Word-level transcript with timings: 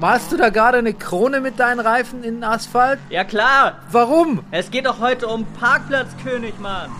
Malst 0.00 0.32
du 0.32 0.38
da 0.38 0.48
gerade 0.48 0.78
eine 0.78 0.94
Krone 0.94 1.42
mit 1.42 1.60
deinen 1.60 1.78
Reifen 1.78 2.24
in 2.24 2.36
den 2.36 2.44
Asphalt? 2.44 2.98
Ja 3.10 3.22
klar. 3.22 3.80
Warum? 3.92 4.42
Es 4.50 4.70
geht 4.70 4.86
doch 4.86 4.98
heute 4.98 5.28
um 5.28 5.44
Parkplatzkönig, 5.58 6.54
Mann. 6.58 6.90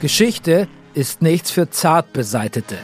Geschichte 0.00 0.66
ist 0.94 1.20
nichts 1.20 1.50
für 1.50 1.68
Zartbeseitete. 1.68 2.78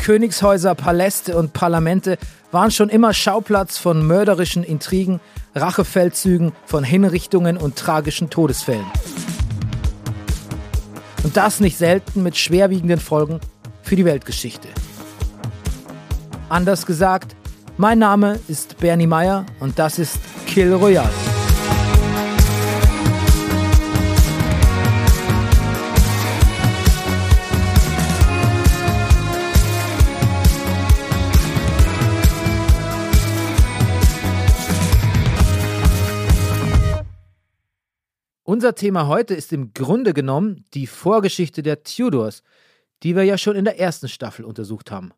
Königshäuser, 0.00 0.76
Paläste 0.76 1.36
und 1.36 1.52
Parlamente 1.52 2.16
waren 2.52 2.70
schon 2.70 2.90
immer 2.90 3.12
Schauplatz 3.12 3.76
von 3.76 4.06
mörderischen 4.06 4.62
Intrigen, 4.62 5.20
Rachefeldzügen, 5.56 6.52
von 6.64 6.84
Hinrichtungen 6.84 7.56
und 7.56 7.74
tragischen 7.74 8.30
Todesfällen. 8.30 8.86
Und 11.22 11.36
das 11.36 11.60
nicht 11.60 11.76
selten 11.76 12.22
mit 12.22 12.36
schwerwiegenden 12.36 12.98
Folgen 12.98 13.40
für 13.82 13.96
die 13.96 14.04
Weltgeschichte. 14.04 14.68
Anders 16.48 16.86
gesagt, 16.86 17.36
mein 17.76 17.98
Name 17.98 18.38
ist 18.48 18.78
Bernie 18.78 19.06
Meyer 19.06 19.46
und 19.60 19.78
das 19.78 19.98
ist 19.98 20.18
Kill 20.46 20.72
Royale. 20.72 21.29
Unser 38.50 38.74
Thema 38.74 39.06
heute 39.06 39.34
ist 39.34 39.52
im 39.52 39.74
Grunde 39.74 40.12
genommen 40.12 40.64
die 40.74 40.88
Vorgeschichte 40.88 41.62
der 41.62 41.84
Tudors, 41.84 42.42
die 43.04 43.14
wir 43.14 43.22
ja 43.22 43.38
schon 43.38 43.54
in 43.54 43.64
der 43.64 43.78
ersten 43.78 44.08
Staffel 44.08 44.44
untersucht 44.44 44.90
haben. 44.90 45.12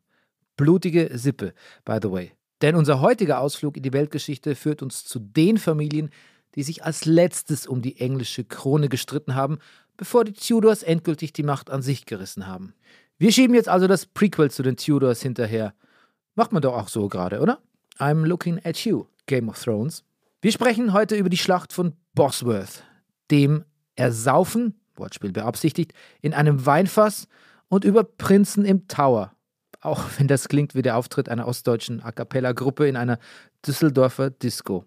Blutige 0.55 1.09
Sippe, 1.17 1.55
by 1.83 1.97
the 1.99 2.11
way. 2.11 2.33
Denn 2.61 2.75
unser 2.75 3.01
heutiger 3.01 3.39
Ausflug 3.39 3.75
in 3.75 3.81
die 3.81 3.91
Weltgeschichte 3.91 4.53
führt 4.53 4.83
uns 4.83 5.03
zu 5.03 5.17
den 5.17 5.57
Familien, 5.57 6.11
die 6.53 6.61
sich 6.61 6.83
als 6.83 7.05
letztes 7.05 7.65
um 7.65 7.81
die 7.81 7.99
englische 7.99 8.43
Krone 8.43 8.87
gestritten 8.87 9.33
haben, 9.33 9.57
bevor 9.97 10.25
die 10.25 10.33
Tudors 10.33 10.83
endgültig 10.83 11.33
die 11.33 11.41
Macht 11.41 11.71
an 11.71 11.81
sich 11.81 12.05
gerissen 12.05 12.45
haben. 12.45 12.75
Wir 13.17 13.31
schieben 13.31 13.55
jetzt 13.55 13.67
also 13.67 13.87
das 13.87 14.05
Prequel 14.05 14.51
zu 14.51 14.61
den 14.61 14.77
Tudors 14.77 15.23
hinterher. 15.23 15.73
Macht 16.35 16.51
man 16.51 16.61
doch 16.61 16.75
auch 16.75 16.87
so 16.87 17.09
gerade, 17.09 17.39
oder? 17.39 17.57
I'm 17.97 18.27
looking 18.27 18.63
at 18.63 18.85
you, 18.85 19.07
Game 19.25 19.49
of 19.49 19.59
Thrones. 19.59 20.03
Wir 20.39 20.51
sprechen 20.51 20.93
heute 20.93 21.15
über 21.15 21.29
die 21.29 21.37
Schlacht 21.37 21.73
von 21.73 21.93
Bosworth, 22.13 22.83
dem 23.31 23.65
Ersaufen, 23.95 24.79
Wortspiel 24.95 25.31
beabsichtigt, 25.31 25.93
in 26.21 26.33
einem 26.33 26.65
Weinfass 26.65 27.27
und 27.67 27.85
über 27.85 28.03
Prinzen 28.03 28.65
im 28.65 28.87
Tower. 28.87 29.33
Auch 29.81 30.03
wenn 30.17 30.27
das 30.27 30.47
klingt 30.47 30.75
wie 30.75 30.81
der 30.81 30.97
Auftritt 30.97 31.29
einer 31.29 31.47
ostdeutschen 31.47 32.01
A 32.01 32.11
cappella-Gruppe 32.11 32.87
in 32.87 32.95
einer 32.95 33.19
Düsseldorfer 33.65 34.29
Disco. 34.29 34.85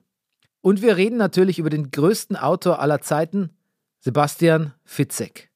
Und 0.62 0.82
wir 0.82 0.96
reden 0.96 1.16
natürlich 1.16 1.58
über 1.58 1.70
den 1.70 1.90
größten 1.90 2.36
Autor 2.36 2.80
aller 2.80 3.00
Zeiten, 3.00 3.50
Sebastian 4.00 4.72
Fitzek. 4.84 5.50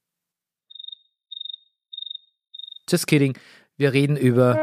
Just 2.88 3.06
kidding. 3.06 3.36
Wir 3.76 3.92
reden 3.92 4.16
über 4.16 4.58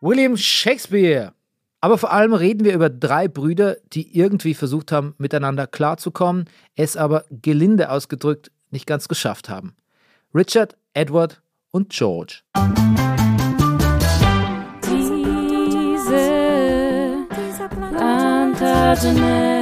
William 0.00 0.36
Shakespeare. 0.36 1.34
Aber 1.80 1.98
vor 1.98 2.12
allem 2.12 2.32
reden 2.32 2.64
wir 2.64 2.74
über 2.74 2.90
drei 2.90 3.28
Brüder, 3.28 3.76
die 3.92 4.16
irgendwie 4.16 4.54
versucht 4.54 4.90
haben, 4.90 5.14
miteinander 5.18 5.66
klarzukommen, 5.66 6.46
es 6.74 6.96
aber 6.96 7.24
gelinde 7.30 7.90
ausgedrückt 7.90 8.50
nicht 8.70 8.86
ganz 8.86 9.08
geschafft 9.08 9.48
haben. 9.48 9.74
Richard, 10.34 10.76
Edward 10.92 11.40
und 11.70 11.90
George. 11.90 12.40
Diese 14.82 16.18
Plantagenet. 17.70 19.57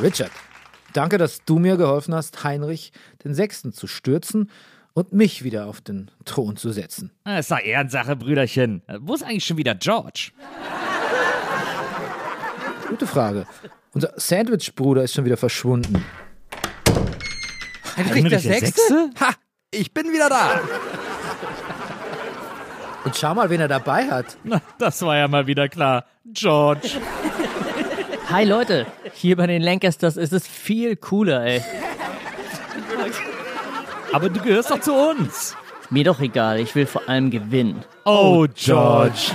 Richard, 0.00 0.30
danke, 0.92 1.18
dass 1.18 1.44
du 1.44 1.58
mir 1.58 1.76
geholfen 1.76 2.14
hast, 2.14 2.44
Heinrich 2.44 2.92
den 3.24 3.34
Sechsten 3.34 3.72
zu 3.72 3.86
stürzen 3.86 4.50
und 4.92 5.12
mich 5.12 5.42
wieder 5.42 5.66
auf 5.66 5.80
den 5.80 6.10
Thron 6.24 6.56
zu 6.56 6.70
setzen. 6.70 7.12
Das 7.24 7.40
ist 7.40 7.50
doch 7.50 7.58
Ehrensache, 7.58 8.14
Brüderchen. 8.16 8.82
Wo 9.00 9.14
ist 9.14 9.24
eigentlich 9.24 9.44
schon 9.44 9.56
wieder 9.56 9.74
George? 9.74 10.30
Gute 12.88 13.06
Frage. 13.06 13.46
Unser 13.92 14.12
Sandwich-Bruder 14.16 15.02
ist 15.02 15.14
schon 15.14 15.24
wieder 15.24 15.36
verschwunden. 15.36 16.04
Heinrich 17.96 18.28
der 18.28 18.40
Sechste? 18.40 19.10
Ha! 19.20 19.34
Ich 19.70 19.92
bin 19.92 20.12
wieder 20.12 20.28
da. 20.28 20.60
Und 23.04 23.16
schau 23.16 23.34
mal, 23.34 23.50
wen 23.50 23.60
er 23.60 23.68
dabei 23.68 24.08
hat. 24.08 24.36
Na, 24.44 24.60
das 24.78 25.02
war 25.02 25.16
ja 25.16 25.28
mal 25.28 25.46
wieder 25.46 25.68
klar. 25.68 26.04
George. 26.24 27.00
Hi 28.30 28.44
Leute, 28.44 28.86
hier 29.14 29.36
bei 29.36 29.46
den 29.46 29.62
Lancasters 29.62 30.18
ist 30.18 30.34
es 30.34 30.46
viel 30.46 30.96
cooler, 30.96 31.46
ey. 31.46 31.62
Aber 34.12 34.28
du 34.28 34.38
gehörst 34.42 34.70
doch 34.70 34.80
zu 34.80 34.92
uns. 34.92 35.56
Mir 35.88 36.04
doch 36.04 36.20
egal, 36.20 36.60
ich 36.60 36.74
will 36.74 36.84
vor 36.84 37.08
allem 37.08 37.30
gewinnen. 37.30 37.82
Oh, 38.04 38.46
George. 38.54 39.34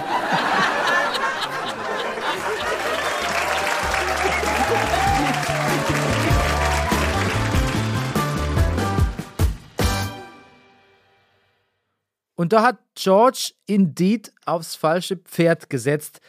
Und 12.36 12.54
da 12.54 12.62
hat 12.62 12.78
George 12.94 13.54
indeed 13.66 14.32
aufs 14.46 14.76
falsche 14.76 15.18
Pferd 15.18 15.72
gesetzt. 15.72 16.22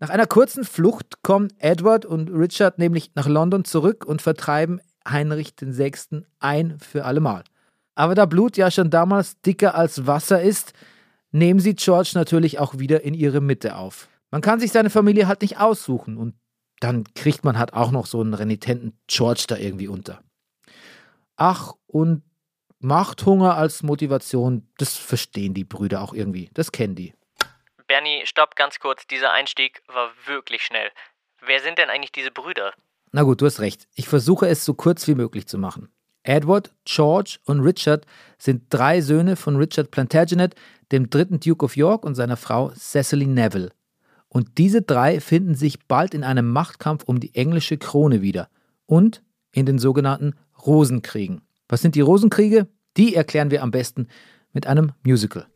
Nach 0.00 0.10
einer 0.10 0.26
kurzen 0.26 0.64
Flucht 0.64 1.22
kommen 1.22 1.48
Edward 1.58 2.04
und 2.04 2.30
Richard 2.30 2.78
nämlich 2.78 3.10
nach 3.14 3.26
London 3.26 3.64
zurück 3.64 4.04
und 4.04 4.22
vertreiben 4.22 4.80
Heinrich 5.06 5.54
VI. 5.60 6.24
ein 6.38 6.78
für 6.78 7.04
allemal. 7.04 7.42
Aber 7.96 8.14
da 8.14 8.26
Blut 8.26 8.56
ja 8.56 8.70
schon 8.70 8.90
damals 8.90 9.40
dicker 9.40 9.74
als 9.74 10.06
Wasser 10.06 10.40
ist, 10.40 10.72
nehmen 11.32 11.58
sie 11.58 11.74
George 11.74 12.12
natürlich 12.14 12.60
auch 12.60 12.78
wieder 12.78 13.02
in 13.02 13.14
ihre 13.14 13.40
Mitte 13.40 13.76
auf. 13.76 14.08
Man 14.30 14.40
kann 14.40 14.60
sich 14.60 14.70
seine 14.70 14.90
Familie 14.90 15.26
halt 15.26 15.42
nicht 15.42 15.58
aussuchen 15.58 16.16
und 16.16 16.34
dann 16.80 17.04
kriegt 17.14 17.44
man 17.44 17.58
halt 17.58 17.72
auch 17.72 17.90
noch 17.90 18.06
so 18.06 18.20
einen 18.20 18.34
renitenten 18.34 18.96
George 19.08 19.46
da 19.48 19.56
irgendwie 19.56 19.88
unter. 19.88 20.22
Ach, 21.36 21.72
und 21.88 22.22
Machthunger 22.78 23.56
als 23.56 23.82
Motivation, 23.82 24.68
das 24.78 24.96
verstehen 24.96 25.54
die 25.54 25.64
Brüder 25.64 26.02
auch 26.02 26.14
irgendwie. 26.14 26.50
Das 26.54 26.70
kennen 26.70 26.94
die. 26.94 27.14
Bernie, 27.88 28.20
stopp 28.24 28.54
ganz 28.54 28.78
kurz. 28.78 29.06
Dieser 29.06 29.32
Einstieg 29.32 29.82
war 29.88 30.10
wirklich 30.26 30.62
schnell. 30.62 30.90
Wer 31.44 31.60
sind 31.60 31.78
denn 31.78 31.88
eigentlich 31.88 32.12
diese 32.12 32.30
Brüder? 32.30 32.72
Na 33.12 33.22
gut, 33.22 33.40
du 33.40 33.46
hast 33.46 33.60
recht. 33.60 33.88
Ich 33.94 34.06
versuche 34.06 34.46
es 34.46 34.64
so 34.64 34.74
kurz 34.74 35.08
wie 35.08 35.14
möglich 35.14 35.46
zu 35.46 35.56
machen. 35.56 35.88
Edward, 36.22 36.74
George 36.84 37.38
und 37.46 37.60
Richard 37.60 38.04
sind 38.36 38.64
drei 38.68 39.00
Söhne 39.00 39.36
von 39.36 39.56
Richard 39.56 39.90
Plantagenet, 39.90 40.54
dem 40.92 41.08
dritten 41.08 41.40
Duke 41.40 41.64
of 41.64 41.76
York 41.76 42.04
und 42.04 42.14
seiner 42.14 42.36
Frau 42.36 42.70
Cecily 42.70 43.26
Neville. 43.26 43.72
Und 44.28 44.58
diese 44.58 44.82
drei 44.82 45.20
finden 45.20 45.54
sich 45.54 45.86
bald 45.86 46.12
in 46.12 46.24
einem 46.24 46.50
Machtkampf 46.50 47.04
um 47.04 47.18
die 47.18 47.34
englische 47.34 47.78
Krone 47.78 48.20
wieder 48.20 48.50
und 48.84 49.22
in 49.52 49.64
den 49.64 49.78
sogenannten 49.78 50.34
Rosenkriegen. 50.66 51.40
Was 51.68 51.80
sind 51.80 51.94
die 51.94 52.02
Rosenkriege? 52.02 52.68
Die 52.98 53.14
erklären 53.14 53.50
wir 53.50 53.62
am 53.62 53.70
besten 53.70 54.08
mit 54.52 54.66
einem 54.66 54.92
Musical. 55.02 55.46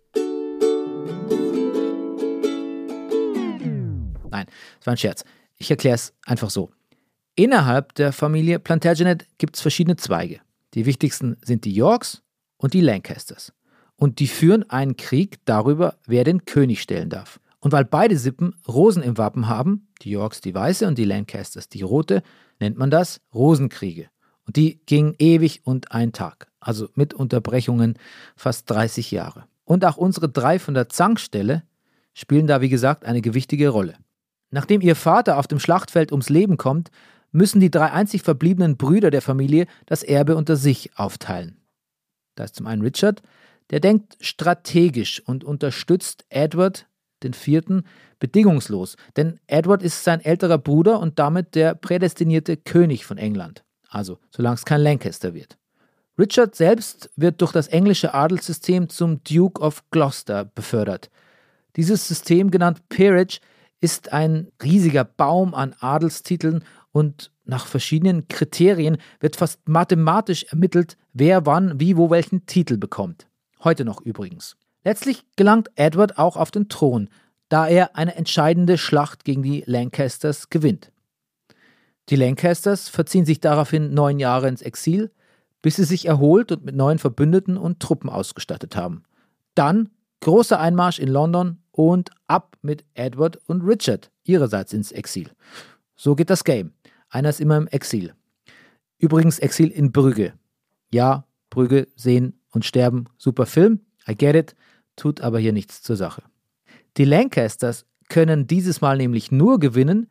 Nein, 4.45 4.55
das 4.79 4.87
war 4.87 4.95
ein 4.95 4.99
Scherz. 4.99 5.25
Ich 5.57 5.71
erkläre 5.71 5.95
es 5.95 6.13
einfach 6.27 6.51
so. 6.51 6.71
Innerhalb 7.35 7.95
der 7.95 8.13
Familie 8.13 8.59
Plantagenet 8.59 9.27
gibt 9.39 9.57
es 9.57 9.63
verschiedene 9.63 9.97
Zweige. 9.97 10.41
Die 10.75 10.87
wichtigsten 10.87 11.37
sind 11.43 11.65
die 11.65 11.73
Yorks 11.73 12.23
und 12.57 12.75
die 12.75 12.81
Lancasters. 12.81 13.53
Und 13.97 14.19
die 14.19 14.27
führen 14.27 14.69
einen 14.69 14.97
Krieg 14.97 15.39
darüber, 15.45 15.97
wer 16.07 16.25
den 16.25 16.45
König 16.45 16.83
stellen 16.83 17.09
darf. 17.09 17.41
Und 17.61 17.73
weil 17.73 17.85
beide 17.85 18.19
Sippen 18.19 18.57
Rosen 18.67 19.03
im 19.03 19.19
Wappen 19.19 19.49
haben, 19.49 19.89
die 20.03 20.11
Yorks 20.11 20.41
die 20.41 20.55
weiße 20.55 20.87
und 20.87 20.99
die 20.99 21.05
Lancasters 21.05 21.69
die 21.69 21.83
rote, 21.83 22.23
nennt 22.59 22.77
man 22.77 22.91
das 22.91 23.21
Rosenkriege. 23.33 24.09
Und 24.45 24.57
die 24.57 24.81
gingen 24.87 25.15
ewig 25.19 25.61
und 25.65 25.93
ein 25.93 26.13
Tag, 26.13 26.49
also 26.59 26.89
mit 26.95 27.15
Unterbrechungen 27.15 27.97
fast 28.35 28.69
30 28.69 29.13
Jahre. 29.13 29.45
Und 29.65 29.85
auch 29.85 29.97
unsere 29.97 30.29
drei 30.29 30.59
von 30.59 30.75
der 30.75 30.89
Zankstelle 30.89 31.63
spielen 32.15 32.49
da, 32.49 32.61
wie 32.61 32.69
gesagt, 32.69 33.05
eine 33.05 33.23
gewichtige 33.23 33.69
Rolle. 33.69 33.95
Nachdem 34.53 34.83
ihr 34.83 34.95
Vater 34.95 35.39
auf 35.39 35.49
dem 35.49 35.59
Schlachtfeld 35.59 36.13
ums 36.13 36.29
Leben 36.29 36.59
kommt, 36.59 36.91
müssen 37.33 37.59
die 37.59 37.71
drei 37.71 37.91
einzig 37.91 38.23
verbliebenen 38.23 38.77
Brüder 38.77 39.11
der 39.11 39.23
Familie 39.23 39.67
das 39.87 40.03
Erbe 40.03 40.37
unter 40.37 40.57
sich 40.57 40.91
aufteilen. 40.97 41.57
Da 42.35 42.45
ist 42.45 42.55
zum 42.55 42.67
einen 42.67 42.83
Richard, 42.83 43.23
der 43.71 43.81
denkt 43.81 44.19
strategisch 44.21 45.23
und 45.27 45.43
unterstützt 45.43 46.27
Edward 46.29 46.87
den 47.23 47.33
Vierten 47.33 47.85
bedingungslos, 48.19 48.97
denn 49.17 49.41
Edward 49.47 49.83
ist 49.83 50.05
sein 50.05 50.21
älterer 50.21 50.59
Bruder 50.59 51.01
und 51.01 51.19
damit 51.19 51.55
der 51.55 51.75
prädestinierte 51.75 52.59
König 52.59 53.07
von 53.07 53.17
England, 53.17 53.65
also 53.89 54.19
solange 54.31 54.57
es 54.57 54.65
kein 54.67 54.83
Lancaster 54.83 55.33
wird. 55.33 55.57
Richard 56.19 56.55
selbst 56.55 57.11
wird 57.17 57.41
durch 57.41 57.53
das 57.53 57.69
englische 57.69 58.13
Adelssystem 58.13 58.91
zum 58.91 59.25
Duke 59.25 59.63
of 59.63 59.89
Gloucester 59.91 60.45
befördert. 60.45 61.11
Dieses 61.77 62.07
System, 62.07 62.51
genannt 62.51 62.87
Peerage, 62.91 63.41
ist 63.83 64.13
ein 64.13 64.49
riesiger 64.63 65.05
Baum 65.05 65.55
an 65.55 65.75
Adelstiteln 65.81 66.65
und 66.93 67.33
nach 67.45 67.67
verschiedenen 67.67 68.29
Kriterien 68.29 68.97
wird 69.21 69.37
fast 69.37 69.69
mathematisch 69.69 70.45
ermittelt, 70.45 70.97
wer 71.13 71.45
wann, 71.47 71.81
wie, 71.81 71.97
wo 71.97 72.09
welchen 72.09 72.47
Titel 72.47 72.79
bekommt. 72.79 73.27
Heute 73.65 73.85
noch 73.85 74.01
übrigens. 74.01 74.57
Letztlich 74.85 75.25
gelangt 75.37 75.69
Edward 75.75 76.17
auch 76.17 76.37
auf 76.37 76.53
den 76.53 76.69
Thron, 76.69 77.09
da 77.49 77.67
er 77.67 77.97
eine 77.97 78.15
entscheidende 78.15 78.79
Schlacht 78.79 79.25
gegen 79.25 79.43
die 79.43 79.65
Lancasters 79.67 80.49
gewinnt. 80.49 80.93
Die 82.09 82.17
Lancasters 82.17 82.89
verziehen 82.89 83.27
sich 83.27 83.41
daraufhin 83.41 83.93
neun 83.93 84.21
Jahre 84.21 84.49
ins 84.49 84.63
Exil, 84.63 85.11
bis 85.61 85.77
sie 85.77 85.85
sich 85.85 86.07
erholt 86.07 86.53
und 86.53 86.65
mit 86.65 86.77
neuen 86.77 86.99
Verbündeten 86.99 87.57
und 87.57 87.81
Truppen 87.81 88.11
ausgestattet 88.11 88.77
haben. 88.77 89.03
Dann 89.57 89.91
großer 90.21 90.59
Einmarsch 90.59 91.01
in 91.01 91.09
London 91.09 91.62
und 91.73 92.11
ab 92.27 92.57
mit 92.63 92.85
Edward 92.95 93.39
und 93.47 93.63
Richard 93.63 94.11
ihrerseits 94.25 94.73
ins 94.73 94.93
Exil. 94.93 95.31
So 95.97 96.15
geht 96.15 96.31
das 96.31 96.45
Game. 96.45 96.73
Einer 97.09 97.31
ist 97.31 97.41
immer 97.41 97.57
im 97.57 97.67
Exil. 97.69 98.15
Übrigens 98.99 99.39
Exil 99.39 99.69
in 99.69 99.91
Brügge. 99.91 100.35
Ja, 100.93 101.27
Brügge 101.51 101.89
sehen 101.97 102.39
und 102.51 102.65
sterben, 102.65 103.07
super 103.19 103.47
Film, 103.47 103.81
I 104.09 104.15
get 104.15 104.37
it, 104.37 104.55
tut 104.97 105.21
aber 105.21 105.39
hier 105.39 105.53
nichts 105.53 105.83
zur 105.83 105.97
Sache. 105.97 106.23
Die 106.97 107.05
Lancasters 107.05 107.87
können 108.09 108.47
dieses 108.47 108.81
Mal 108.81 108.99
nämlich 108.99 109.33
nur 109.33 109.59
gewinnen, 109.59 110.11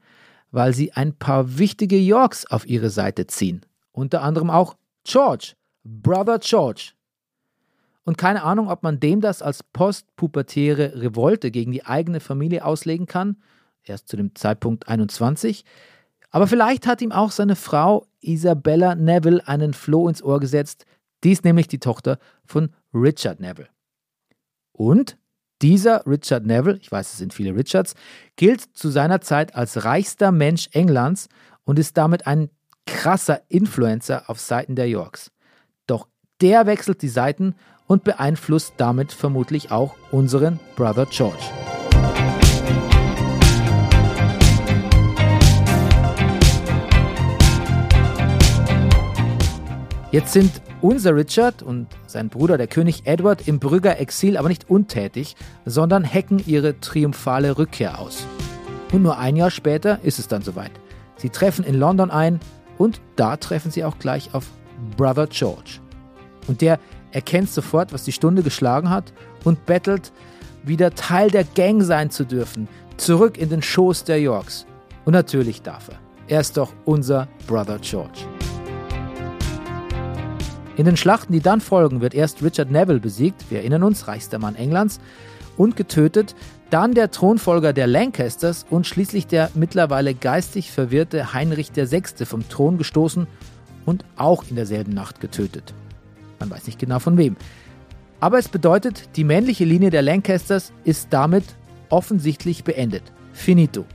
weil 0.51 0.73
sie 0.73 0.91
ein 0.93 1.13
paar 1.13 1.57
wichtige 1.57 1.97
Yorks 1.97 2.45
auf 2.45 2.67
ihre 2.67 2.89
Seite 2.89 3.27
ziehen. 3.27 3.61
Unter 3.91 4.21
anderem 4.23 4.49
auch 4.49 4.75
George, 5.03 5.53
Brother 5.83 6.39
George. 6.39 6.93
Und 8.03 8.17
keine 8.17 8.43
Ahnung, 8.43 8.69
ob 8.69 8.83
man 8.83 8.99
dem 8.99 9.21
das 9.21 9.41
als 9.41 9.63
postpubertäre 9.63 11.01
Revolte 11.01 11.51
gegen 11.51 11.71
die 11.71 11.85
eigene 11.85 12.19
Familie 12.19 12.65
auslegen 12.65 13.05
kann, 13.05 13.37
erst 13.83 14.07
zu 14.07 14.17
dem 14.17 14.35
Zeitpunkt 14.35 14.87
21. 14.87 15.65
Aber 16.31 16.47
vielleicht 16.47 16.87
hat 16.87 17.01
ihm 17.01 17.11
auch 17.11 17.31
seine 17.31 17.55
Frau 17.55 18.07
Isabella 18.21 18.95
Neville 18.95 19.47
einen 19.47 19.73
Floh 19.73 20.07
ins 20.07 20.23
Ohr 20.23 20.39
gesetzt. 20.39 20.85
Die 21.23 21.31
ist 21.31 21.43
nämlich 21.43 21.67
die 21.67 21.79
Tochter 21.79 22.17
von 22.45 22.73
Richard 22.93 23.39
Neville. 23.39 23.69
Und 24.71 25.17
dieser 25.61 26.05
Richard 26.07 26.45
Neville, 26.45 26.79
ich 26.81 26.91
weiß, 26.91 27.11
es 27.11 27.19
sind 27.19 27.33
viele 27.33 27.55
Richards, 27.55 27.93
gilt 28.35 28.61
zu 28.61 28.89
seiner 28.89 29.21
Zeit 29.21 29.53
als 29.55 29.85
reichster 29.85 30.31
Mensch 30.31 30.69
Englands 30.71 31.29
und 31.63 31.77
ist 31.77 31.97
damit 31.97 32.25
ein 32.25 32.49
krasser 32.87 33.41
Influencer 33.47 34.29
auf 34.29 34.39
Seiten 34.39 34.75
der 34.75 34.89
Yorks. 34.89 35.31
Doch 35.85 36.07
der 36.41 36.65
wechselt 36.65 37.03
die 37.03 37.09
Seiten 37.09 37.55
und 37.91 38.05
beeinflusst 38.05 38.75
damit 38.77 39.11
vermutlich 39.11 39.69
auch 39.69 39.95
unseren 40.11 40.61
Brother 40.77 41.05
George. 41.07 41.43
Jetzt 50.13 50.31
sind 50.31 50.61
unser 50.79 51.17
Richard 51.17 51.61
und 51.61 51.87
sein 52.07 52.29
Bruder, 52.29 52.57
der 52.57 52.67
König 52.67 53.07
Edward, 53.07 53.45
im 53.49 53.59
Brügger 53.59 53.99
Exil 53.99 54.37
aber 54.37 54.47
nicht 54.47 54.69
untätig, 54.69 55.35
sondern 55.65 56.05
hacken 56.05 56.41
ihre 56.45 56.79
triumphale 56.79 57.57
Rückkehr 57.57 57.99
aus. 57.99 58.25
Und 58.93 59.03
nur 59.03 59.17
ein 59.17 59.35
Jahr 59.35 59.51
später 59.51 59.99
ist 60.01 60.17
es 60.17 60.29
dann 60.29 60.43
soweit. 60.43 60.71
Sie 61.17 61.29
treffen 61.29 61.65
in 61.65 61.75
London 61.75 62.09
ein 62.09 62.39
und 62.77 63.01
da 63.17 63.35
treffen 63.35 63.69
sie 63.69 63.83
auch 63.83 63.99
gleich 63.99 64.33
auf 64.33 64.47
Brother 64.95 65.27
George. 65.27 65.81
Und 66.47 66.61
der 66.61 66.79
erkennt 67.11 67.49
sofort, 67.49 67.93
was 67.93 68.03
die 68.03 68.11
Stunde 68.11 68.43
geschlagen 68.43 68.89
hat 68.89 69.13
und 69.43 69.65
bettelt, 69.65 70.11
wieder 70.63 70.93
Teil 70.93 71.31
der 71.31 71.43
Gang 71.43 71.81
sein 71.81 72.11
zu 72.11 72.25
dürfen, 72.25 72.67
zurück 72.97 73.37
in 73.37 73.49
den 73.49 73.61
Schoß 73.61 74.03
der 74.03 74.19
Yorks. 74.19 74.65
Und 75.05 75.13
natürlich 75.13 75.61
darf 75.61 75.89
er. 75.89 75.99
Er 76.27 76.41
ist 76.41 76.57
doch 76.57 76.71
unser 76.85 77.27
Brother 77.47 77.79
George. 77.79 78.19
In 80.77 80.85
den 80.85 80.97
Schlachten, 80.97 81.33
die 81.33 81.41
dann 81.41 81.61
folgen, 81.61 82.01
wird 82.01 82.13
erst 82.13 82.41
Richard 82.41 82.71
Neville 82.71 82.99
besiegt, 82.99 83.49
wir 83.49 83.59
erinnern 83.59 83.83
uns, 83.83 84.07
reichster 84.07 84.39
Mann 84.39 84.55
Englands, 84.55 84.99
und 85.57 85.75
getötet, 85.75 86.35
dann 86.69 86.93
der 86.93 87.11
Thronfolger 87.11 87.73
der 87.73 87.87
Lancasters 87.87 88.65
und 88.69 88.87
schließlich 88.87 89.27
der 89.27 89.51
mittlerweile 89.53 90.13
geistig 90.13 90.71
verwirrte 90.71 91.33
Heinrich 91.33 91.71
VI. 91.75 92.25
vom 92.25 92.47
Thron 92.47 92.77
gestoßen 92.77 93.27
und 93.85 94.05
auch 94.15 94.45
in 94.49 94.55
derselben 94.55 94.93
Nacht 94.93 95.19
getötet. 95.19 95.73
Man 96.41 96.49
weiß 96.49 96.65
nicht 96.65 96.79
genau 96.79 96.97
von 96.97 97.19
wem. 97.19 97.37
Aber 98.19 98.39
es 98.39 98.49
bedeutet, 98.49 99.15
die 99.15 99.23
männliche 99.23 99.63
Linie 99.63 99.91
der 99.91 100.01
Lancasters 100.01 100.73
ist 100.83 101.09
damit 101.11 101.45
offensichtlich 101.89 102.63
beendet. 102.63 103.03
Finito. 103.31 103.85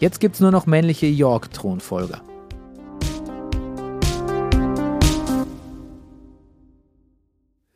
Jetzt 0.00 0.18
gibt 0.18 0.34
es 0.34 0.40
nur 0.40 0.50
noch 0.50 0.66
männliche 0.66 1.06
York-Thronfolger. 1.06 2.20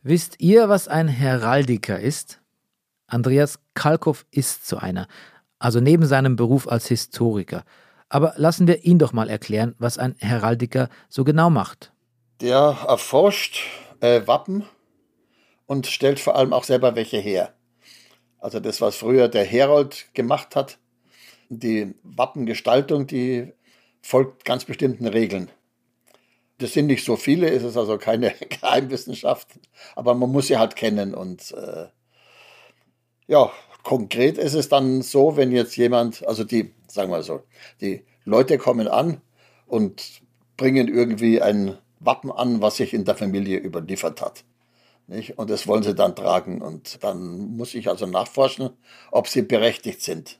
Wisst 0.03 0.41
ihr, 0.41 0.67
was 0.67 0.89
ein 0.89 1.07
Heraldiker 1.07 1.97
ist? 1.97 2.41
Andreas 3.07 3.59
Kalkow 3.75 4.25
ist 4.29 4.67
so 4.67 4.75
einer, 4.75 5.07
also 5.57 5.79
neben 5.79 6.05
seinem 6.05 6.35
Beruf 6.35 6.67
als 6.67 6.87
Historiker. 6.87 7.63
Aber 8.09 8.33
lassen 8.35 8.67
wir 8.67 8.83
ihn 8.83 8.99
doch 8.99 9.13
mal 9.13 9.29
erklären, 9.29 9.73
was 9.79 9.97
ein 9.97 10.15
Heraldiker 10.19 10.89
so 11.07 11.23
genau 11.23 11.49
macht. 11.49 11.93
Der 12.41 12.77
erforscht 12.87 13.86
äh, 14.01 14.25
Wappen 14.25 14.65
und 15.65 15.87
stellt 15.87 16.19
vor 16.19 16.35
allem 16.35 16.53
auch 16.53 16.63
selber 16.63 16.95
welche 16.95 17.17
her. 17.17 17.53
Also 18.39 18.59
das, 18.59 18.81
was 18.81 18.95
früher 18.95 19.27
der 19.27 19.43
Herold 19.43 20.07
gemacht 20.13 20.55
hat, 20.55 20.77
die 21.49 21.93
Wappengestaltung, 22.03 23.07
die 23.07 23.53
folgt 24.01 24.45
ganz 24.45 24.65
bestimmten 24.65 25.07
Regeln. 25.07 25.49
Das 26.59 26.73
sind 26.73 26.87
nicht 26.87 27.05
so 27.05 27.15
viele, 27.15 27.49
es 27.49 27.63
ist 27.63 27.77
also 27.77 27.97
keine 27.97 28.31
Geheimwissenschaft, 28.49 29.47
aber 29.95 30.13
man 30.15 30.31
muss 30.31 30.47
sie 30.47 30.57
halt 30.57 30.75
kennen. 30.75 31.13
Und 31.13 31.51
äh, 31.51 31.87
ja, 33.27 33.51
konkret 33.83 34.37
ist 34.37 34.53
es 34.53 34.69
dann 34.69 35.01
so, 35.01 35.37
wenn 35.37 35.51
jetzt 35.51 35.75
jemand, 35.77 36.27
also 36.27 36.43
die, 36.43 36.73
sagen 36.87 37.11
wir 37.11 37.23
so, 37.23 37.43
die 37.81 38.05
Leute 38.25 38.57
kommen 38.57 38.87
an 38.87 39.21
und 39.67 40.21
bringen 40.57 40.87
irgendwie 40.87 41.41
ein 41.41 41.77
Wappen 41.99 42.31
an, 42.31 42.61
was 42.61 42.77
sich 42.77 42.93
in 42.93 43.05
der 43.05 43.15
Familie 43.15 43.59
überliefert 43.59 44.21
hat. 44.21 44.43
Nicht? 45.07 45.37
Und 45.37 45.49
das 45.49 45.67
wollen 45.67 45.83
sie 45.83 45.95
dann 45.95 46.15
tragen. 46.15 46.61
Und 46.61 47.03
dann 47.03 47.55
muss 47.55 47.73
ich 47.73 47.87
also 47.89 48.05
nachforschen, 48.05 48.71
ob 49.11 49.27
sie 49.27 49.41
berechtigt 49.41 50.01
sind. 50.01 50.39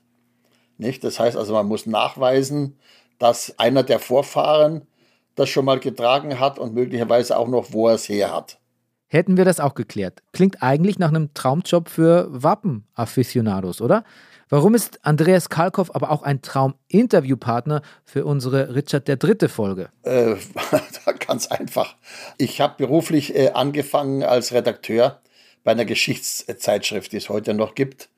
Nicht? 0.76 1.02
Das 1.04 1.18
heißt 1.18 1.36
also, 1.36 1.54
man 1.54 1.66
muss 1.66 1.86
nachweisen, 1.86 2.78
dass 3.18 3.58
einer 3.58 3.82
der 3.82 3.98
Vorfahren 3.98 4.86
das 5.34 5.48
schon 5.48 5.64
mal 5.64 5.80
getragen 5.80 6.38
hat 6.38 6.58
und 6.58 6.74
möglicherweise 6.74 7.38
auch 7.38 7.48
noch, 7.48 7.72
wo 7.72 7.88
er 7.88 7.94
es 7.94 8.08
her 8.08 8.34
hat. 8.34 8.58
Hätten 9.06 9.38
wir 9.38 9.44
das 9.46 9.58
auch 9.58 9.74
geklärt. 9.74 10.22
Klingt 10.32 10.62
eigentlich 10.62 10.98
nach 10.98 11.08
einem 11.08 11.32
Traumjob 11.32 11.88
für 11.88 12.28
Wappenafficionados, 12.30 13.80
oder? 13.80 14.04
Warum 14.50 14.74
ist 14.74 15.04
Andreas 15.04 15.50
Kalkow 15.50 15.90
aber 15.94 16.10
auch 16.10 16.22
ein 16.22 16.40
Traum-Interviewpartner 16.40 17.82
für 18.04 18.24
unsere 18.24 18.74
Richard 18.74 19.06
III. 19.06 19.48
Folge? 19.48 19.90
Äh, 20.04 20.36
ganz 21.26 21.48
einfach. 21.48 21.96
Ich 22.38 22.60
habe 22.62 22.74
beruflich 22.78 23.34
äh, 23.36 23.50
angefangen 23.50 24.22
als 24.22 24.52
Redakteur 24.52 25.20
bei 25.64 25.72
einer 25.72 25.84
Geschichtszeitschrift, 25.84 27.12
die 27.12 27.18
es 27.18 27.28
heute 27.28 27.52
noch 27.52 27.74
gibt, 27.74 28.08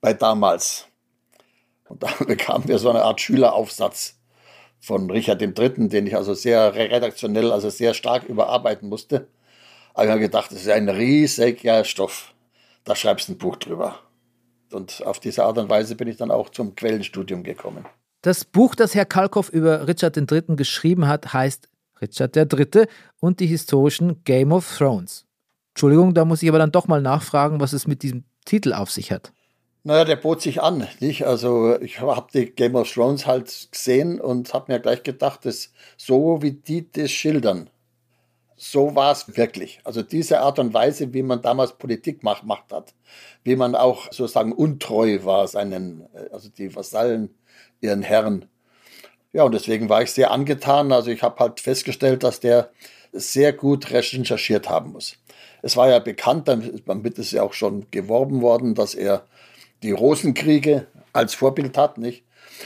bei 0.00 0.14
damals. 0.14 0.86
Und 1.88 2.02
da 2.02 2.08
bekamen 2.26 2.66
wir 2.68 2.78
so 2.78 2.88
eine 2.88 3.02
Art 3.02 3.20
Schüleraufsatz 3.20 4.14
von 4.80 5.10
Richard 5.10 5.42
III., 5.42 5.88
den 5.88 6.06
ich 6.06 6.16
also 6.16 6.32
sehr 6.32 6.74
redaktionell, 6.74 7.52
also 7.52 7.68
sehr 7.68 7.92
stark 7.92 8.24
überarbeiten 8.24 8.88
musste. 8.88 9.28
Aber 9.92 10.04
ich 10.04 10.10
habe 10.10 10.20
gedacht, 10.20 10.52
das 10.52 10.62
ist 10.62 10.68
ein 10.70 10.88
riesiger 10.88 11.84
Stoff. 11.84 12.32
Da 12.84 12.94
schreibst 12.94 13.28
du 13.28 13.32
ein 13.32 13.38
Buch 13.38 13.56
drüber. 13.56 13.98
Und 14.76 15.04
auf 15.06 15.18
diese 15.20 15.44
Art 15.44 15.56
und 15.56 15.70
Weise 15.70 15.96
bin 15.96 16.06
ich 16.06 16.18
dann 16.18 16.30
auch 16.30 16.50
zum 16.50 16.76
Quellenstudium 16.76 17.42
gekommen. 17.42 17.86
Das 18.20 18.44
Buch, 18.44 18.74
das 18.74 18.94
Herr 18.94 19.06
Kalkow 19.06 19.48
über 19.48 19.88
Richard 19.88 20.16
III. 20.16 20.56
geschrieben 20.56 21.08
hat, 21.08 21.32
heißt 21.32 21.68
Richard 22.00 22.36
III. 22.36 22.86
und 23.20 23.40
die 23.40 23.46
historischen 23.46 24.22
Game 24.24 24.52
of 24.52 24.76
Thrones. 24.76 25.24
Entschuldigung, 25.74 26.12
da 26.12 26.24
muss 26.24 26.42
ich 26.42 26.48
aber 26.48 26.58
dann 26.58 26.72
doch 26.72 26.88
mal 26.88 27.00
nachfragen, 27.00 27.58
was 27.58 27.72
es 27.72 27.86
mit 27.86 28.02
diesem 28.02 28.24
Titel 28.44 28.74
auf 28.74 28.90
sich 28.90 29.10
hat. 29.12 29.32
Naja, 29.82 30.04
der 30.04 30.16
bot 30.16 30.42
sich 30.42 30.60
an, 30.60 30.86
nicht? 31.00 31.24
Also 31.26 31.80
ich 31.80 32.00
habe 32.00 32.26
die 32.34 32.46
Game 32.46 32.74
of 32.74 32.92
Thrones 32.92 33.26
halt 33.26 33.68
gesehen 33.70 34.20
und 34.20 34.52
habe 34.52 34.72
mir 34.72 34.80
gleich 34.80 35.04
gedacht, 35.04 35.46
dass 35.46 35.70
so 35.96 36.42
wie 36.42 36.52
die 36.52 36.90
das 36.90 37.10
schildern, 37.10 37.70
so 38.56 38.94
war 38.94 39.12
es 39.12 39.36
wirklich. 39.36 39.80
Also 39.84 40.02
diese 40.02 40.40
Art 40.40 40.58
und 40.58 40.72
Weise, 40.72 41.12
wie 41.12 41.22
man 41.22 41.42
damals 41.42 41.76
Politik 41.76 42.20
gemacht 42.20 42.72
hat, 42.72 42.94
wie 43.44 43.56
man 43.56 43.74
auch 43.74 44.12
sozusagen 44.12 44.52
untreu 44.52 45.24
war 45.24 45.46
seinen, 45.46 46.02
äh, 46.14 46.30
also 46.32 46.48
die 46.48 46.74
Vasallen, 46.74 47.34
ihren 47.80 48.02
Herren. 48.02 48.46
Ja, 49.32 49.44
und 49.44 49.52
deswegen 49.52 49.88
war 49.88 50.02
ich 50.02 50.10
sehr 50.12 50.30
angetan. 50.30 50.92
Also 50.92 51.10
ich 51.10 51.22
habe 51.22 51.38
halt 51.38 51.60
festgestellt, 51.60 52.22
dass 52.22 52.40
der 52.40 52.70
sehr 53.12 53.52
gut 53.52 53.90
recherchiert 53.90 54.68
haben 54.68 54.92
muss. 54.92 55.16
Es 55.62 55.76
war 55.76 55.88
ja 55.88 55.98
bekannt, 55.98 56.48
damit 56.48 57.18
ist 57.18 57.32
ja 57.32 57.42
auch 57.42 57.52
schon 57.52 57.86
geworben 57.90 58.40
worden, 58.40 58.74
dass 58.74 58.94
er 58.94 59.26
die 59.82 59.90
Rosenkriege 59.90 60.86
als 61.12 61.34
Vorbild 61.34 61.76
hat, 61.76 61.98
nicht? 61.98 62.24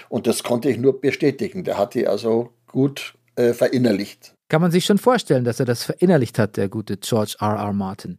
Und 0.09 0.27
das 0.27 0.43
konnte 0.43 0.71
ich 0.71 0.79
nur 0.79 1.01
bestätigen. 1.01 1.65
Der 1.65 1.79
hat 1.79 1.95
die 1.95 2.07
also 2.07 2.51
gut 2.67 3.15
äh, 3.41 3.55
verinnerlicht. 3.55 4.35
Kann 4.49 4.61
man 4.61 4.71
sich 4.71 4.85
schon 4.85 4.99
vorstellen, 4.99 5.45
dass 5.45 5.61
er 5.61 5.67
das 5.67 5.85
verinnerlicht 5.85 6.39
hat, 6.39 6.57
der 6.57 6.69
gute 6.69 6.97
George 6.97 7.37
R. 7.41 7.57
R. 7.57 7.73
Martin. 7.73 8.19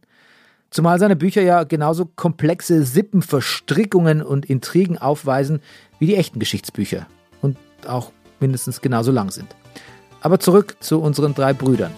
Zumal 0.70 0.98
seine 0.98 1.16
Bücher 1.16 1.42
ja 1.42 1.64
genauso 1.64 2.06
komplexe 2.06 2.82
Sippenverstrickungen 2.82 4.22
und 4.22 4.46
Intrigen 4.46 4.96
aufweisen 4.96 5.60
wie 5.98 6.06
die 6.06 6.16
echten 6.16 6.38
Geschichtsbücher. 6.38 7.06
Und 7.42 7.58
auch 7.86 8.10
mindestens 8.40 8.80
genauso 8.80 9.12
lang 9.12 9.30
sind. 9.30 9.54
Aber 10.22 10.40
zurück 10.40 10.76
zu 10.80 11.00
unseren 11.00 11.34
drei 11.34 11.52
Brüdern. 11.52 11.92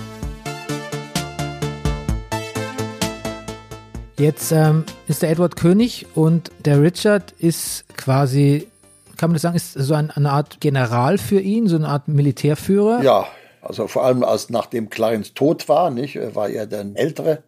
Jetzt 4.18 4.52
ähm, 4.52 4.84
ist 5.08 5.22
der 5.22 5.30
Edward 5.30 5.56
König 5.56 6.06
und 6.14 6.50
der 6.64 6.80
Richard 6.80 7.32
ist 7.32 7.84
quasi, 7.96 8.68
kann 9.16 9.30
man 9.30 9.34
das 9.34 9.42
sagen, 9.42 9.56
ist 9.56 9.72
so 9.72 9.94
ein, 9.94 10.10
eine 10.10 10.30
Art 10.30 10.60
General 10.60 11.18
für 11.18 11.40
ihn, 11.40 11.66
so 11.66 11.76
eine 11.76 11.88
Art 11.88 12.08
Militärführer. 12.08 13.02
Ja, 13.02 13.26
also 13.62 13.86
vor 13.86 14.04
allem 14.04 14.22
als 14.24 14.50
nachdem 14.50 14.90
Clarence 14.90 15.34
tot 15.34 15.68
war, 15.68 15.90
nicht, 15.90 16.18
war 16.34 16.48
er 16.48 16.66
der 16.66 16.86
Ältere. 16.94 17.42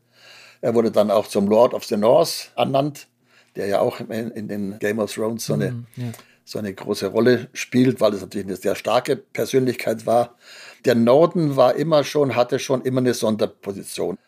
Er 0.60 0.74
wurde 0.74 0.90
dann 0.90 1.10
auch 1.10 1.26
zum 1.26 1.46
Lord 1.48 1.74
of 1.74 1.84
the 1.84 1.96
North 1.96 2.50
ernannt, 2.56 3.08
der 3.54 3.66
ja 3.66 3.80
auch 3.80 4.00
in, 4.00 4.48
den 4.48 4.78
Game 4.78 4.98
of 4.98 5.12
Thrones 5.12 5.44
so 5.44 5.54
eine, 5.54 5.72
mm, 5.72 5.86
ja. 5.96 6.04
so 6.44 6.58
eine 6.58 6.72
große 6.72 7.08
Rolle 7.08 7.48
spielt, 7.52 8.00
weil 8.00 8.14
es 8.14 8.22
natürlich 8.22 8.46
eine 8.46 8.56
sehr 8.56 8.74
starke 8.74 9.16
Persönlichkeit 9.16 10.06
war. 10.06 10.36
Der 10.84 10.94
Norden 10.94 11.56
war 11.56 11.74
immer 11.74 12.04
schon, 12.04 12.34
hatte 12.34 12.58
schon 12.58 12.82
immer 12.82 13.00
eine 13.00 13.14
Sonderposition. 13.14 14.18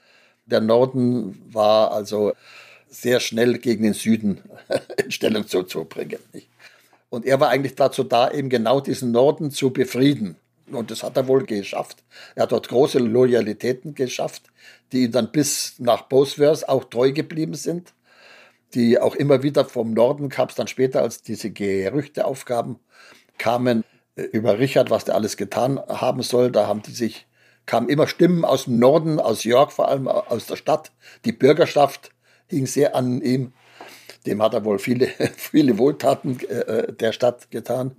Der 0.47 0.61
Norden 0.61 1.43
war 1.51 1.93
also 1.93 2.33
sehr 2.89 3.21
schnell 3.21 3.59
gegen 3.59 3.83
den 3.83 3.95
Süden 3.95 4.43
in 5.05 5.11
Stellung 5.11 5.47
zu, 5.47 5.63
zu 5.63 5.85
bringen. 5.85 6.19
Und 7.11 7.25
er 7.25 7.41
war 7.41 7.49
eigentlich 7.49 7.75
dazu 7.75 8.05
da, 8.05 8.31
eben 8.31 8.49
genau 8.49 8.81
diesen 8.81 9.11
Norden 9.11 9.51
zu 9.51 9.71
befrieden. 9.71 10.37
Und 10.71 10.91
das 10.91 11.03
hat 11.03 11.17
er 11.17 11.29
wohl 11.29 11.45
geschafft. 11.45 12.05
Er 12.35 12.43
hat 12.43 12.53
dort 12.53 12.69
große 12.69 12.99
Loyalitäten 12.99 13.95
geschafft, 13.95 14.43
die 14.93 15.05
ihm 15.05 15.13
dann 15.13 15.33
bis 15.33 15.75
nach 15.79 16.03
Bosworth 16.03 16.69
auch 16.69 16.85
treu 16.85 17.13
geblieben 17.13 17.55
sind. 17.55 17.95
Die 18.75 18.99
auch 18.99 19.15
immer 19.15 19.43
wieder 19.43 19.65
vom 19.65 19.95
Norden 19.95 20.29
gab 20.29 20.51
es 20.51 20.57
dann 20.57 20.69
später, 20.69 21.01
als 21.01 21.23
diese 21.23 21.51
Gerüchte 21.51 22.27
aufgaben, 22.27 22.79
kamen 23.39 23.83
äh, 24.17 24.23
über 24.23 24.59
Richard, 24.59 24.91
was 24.91 25.07
der 25.07 25.15
alles 25.15 25.39
getan 25.39 25.81
haben 25.89 26.23
soll. 26.23 26.53
Da 26.53 26.67
haben 26.67 26.83
die 26.83 26.93
sich 26.93 27.27
kamen 27.69 27.89
immer 27.89 28.07
Stimmen 28.09 28.45
aus 28.45 28.65
dem 28.65 28.79
Norden, 28.79 29.21
aus 29.21 29.45
York, 29.45 29.73
vor 29.73 29.89
allem 29.89 30.09
aus 30.09 30.47
der 30.47 30.57
Stadt. 30.57 30.91
Die 31.25 31.33
Bürgerschaft 31.33 32.11
hing 32.49 32.67
sehr 32.67 32.97
an 32.97 33.21
ihm. 33.21 33.53
Dem 34.29 34.43
hat 34.43 34.53
er 34.53 34.65
wohl 34.65 34.79
viele, 34.79 35.07
viele 35.37 35.79
Wohltaten 35.79 36.39
äh, 36.41 36.93
der 36.93 37.13
Stadt 37.13 37.51
getan. 37.51 37.97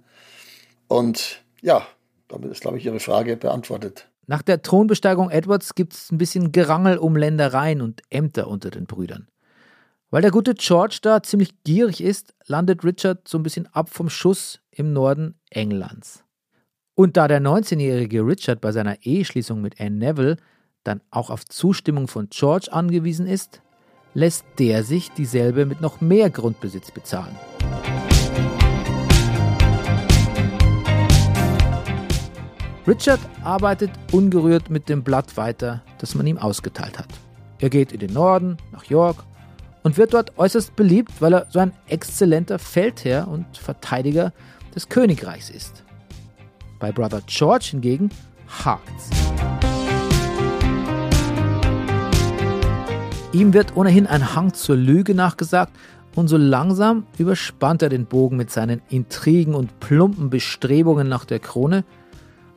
Und 0.88 1.42
ja, 1.62 1.86
damit 2.28 2.52
ist, 2.52 2.62
glaube 2.62 2.78
ich, 2.78 2.86
Ihre 2.86 3.00
Frage 3.00 3.36
beantwortet. 3.36 4.08
Nach 4.28 4.44
der 4.44 4.62
Thronbesteigung 4.62 5.32
Edwards 5.32 5.74
gibt 5.74 5.94
es 5.94 6.12
ein 6.12 6.20
bisschen 6.20 6.52
Gerangel 6.52 7.00
um 7.00 7.16
Ländereien 7.16 7.82
und 7.82 8.04
Ämter 8.12 8.48
unter 8.48 8.70
den 8.70 8.86
Brüdern. 8.86 9.28
Weil 10.12 10.22
der 10.22 10.30
gute 10.30 10.54
George 10.54 11.00
da 11.02 11.24
ziemlich 11.24 11.64
gierig 11.64 12.02
ist, 12.02 12.36
landet 12.46 12.84
Richard 12.84 13.28
so 13.28 13.40
ein 13.40 13.44
bisschen 13.44 13.68
ab 13.74 13.90
vom 13.90 14.10
Schuss 14.10 14.60
im 14.70 14.94
Norden 14.94 15.40
Englands. 15.50 16.24
Und 16.94 17.18
da 17.18 17.28
der 17.28 17.42
19-jährige 17.42 18.22
Richard 18.26 18.62
bei 18.62 18.72
seiner 18.72 19.04
Eheschließung 19.04 19.62
mit 19.62 19.80
Anne 19.80 19.98
Neville 19.98 20.38
dann 20.84 21.02
auch 21.10 21.30
auf 21.32 21.46
Zustimmung 21.46 22.08
von 22.08 22.30
George 22.30 22.68
angewiesen 22.72 23.26
ist, 23.26 23.62
lässt 24.14 24.46
der 24.58 24.84
sich 24.84 25.12
dieselbe 25.12 25.66
mit 25.66 25.82
noch 25.82 26.02
mehr 26.02 26.30
Grundbesitz 26.30 26.92
bezahlen. 26.92 27.36
Richard 32.88 33.20
arbeitet 33.44 33.92
ungerührt 34.12 34.70
mit 34.72 34.90
dem 34.90 35.04
Blatt 35.04 35.38
weiter, 35.38 35.84
das 36.00 36.16
man 36.16 36.26
ihm 36.26 36.40
ausgeteilt 36.40 36.98
hat. 36.98 37.10
Er 37.60 37.70
geht 37.70 37.92
in 37.92 38.00
den 38.00 38.14
Norden, 38.14 38.58
nach 38.72 38.86
York 38.86 39.18
und 39.84 39.98
wird 39.98 40.14
dort 40.14 40.38
äußerst 40.40 40.76
beliebt, 40.76 41.12
weil 41.20 41.34
er 41.34 41.46
so 41.50 41.60
ein 41.60 41.74
exzellenter 41.88 42.58
Feldherr 42.58 43.28
und 43.28 43.46
Verteidiger 43.58 44.34
des 44.74 44.90
Königreichs 44.90 45.50
ist. 45.50 45.84
Bei 46.80 46.92
Brother 46.92 47.22
George 47.28 47.68
hingegen 47.72 48.10
hakt's. 48.48 49.10
Ihm 53.32 53.54
wird 53.54 53.78
ohnehin 53.78 54.08
ein 54.08 54.36
Hang 54.36 54.56
zur 54.56 54.76
Lüge 54.76 55.14
nachgesagt 55.14 55.74
und 56.16 56.28
so 56.30 56.38
langsam 56.38 57.06
überspannt 57.20 57.84
er 57.84 57.90
den 57.90 58.08
Bogen 58.08 58.38
mit 58.38 58.50
seinen 58.50 58.82
Intrigen 58.90 59.54
und 59.54 59.80
plumpen 59.80 60.32
Bestrebungen 60.32 61.08
nach 61.08 61.26
der 61.26 61.38
Krone, 61.38 61.84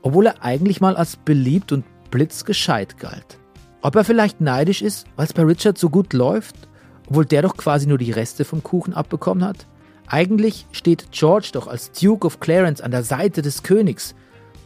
obwohl 0.01 0.27
er 0.27 0.43
eigentlich 0.43 0.81
mal 0.81 0.97
als 0.97 1.17
beliebt 1.17 1.73
und 1.73 1.85
blitzgescheit 2.11 2.99
galt. 2.99 3.39
Ob 3.83 3.97
er 3.97 4.05
vielleicht 4.05 4.41
neidisch 4.41 4.81
ist, 4.81 5.07
weil 5.17 5.27
es 5.27 5.35
bei 5.35 5.43
Richard 5.43 5.77
so 5.77 5.91
gut 5.91 6.15
läuft, 6.15 6.57
obwohl 7.07 7.27
der 7.27 7.43
doch 7.43 7.59
quasi 7.59 7.87
nur 7.87 7.99
die 7.99 8.13
Reste 8.13 8.47
vom 8.47 8.63
Kuchen 8.63 8.95
abbekommen 8.95 9.45
hat? 9.45 9.67
Eigentlich 10.07 10.67
steht 10.73 11.13
George 11.13 11.51
doch 11.53 11.67
als 11.67 11.93
Duke 11.93 12.27
of 12.27 12.41
Clarence 12.41 12.81
an 12.81 12.93
der 12.93 13.03
Seite 13.03 13.43
des 13.43 13.63
Königs 13.63 14.15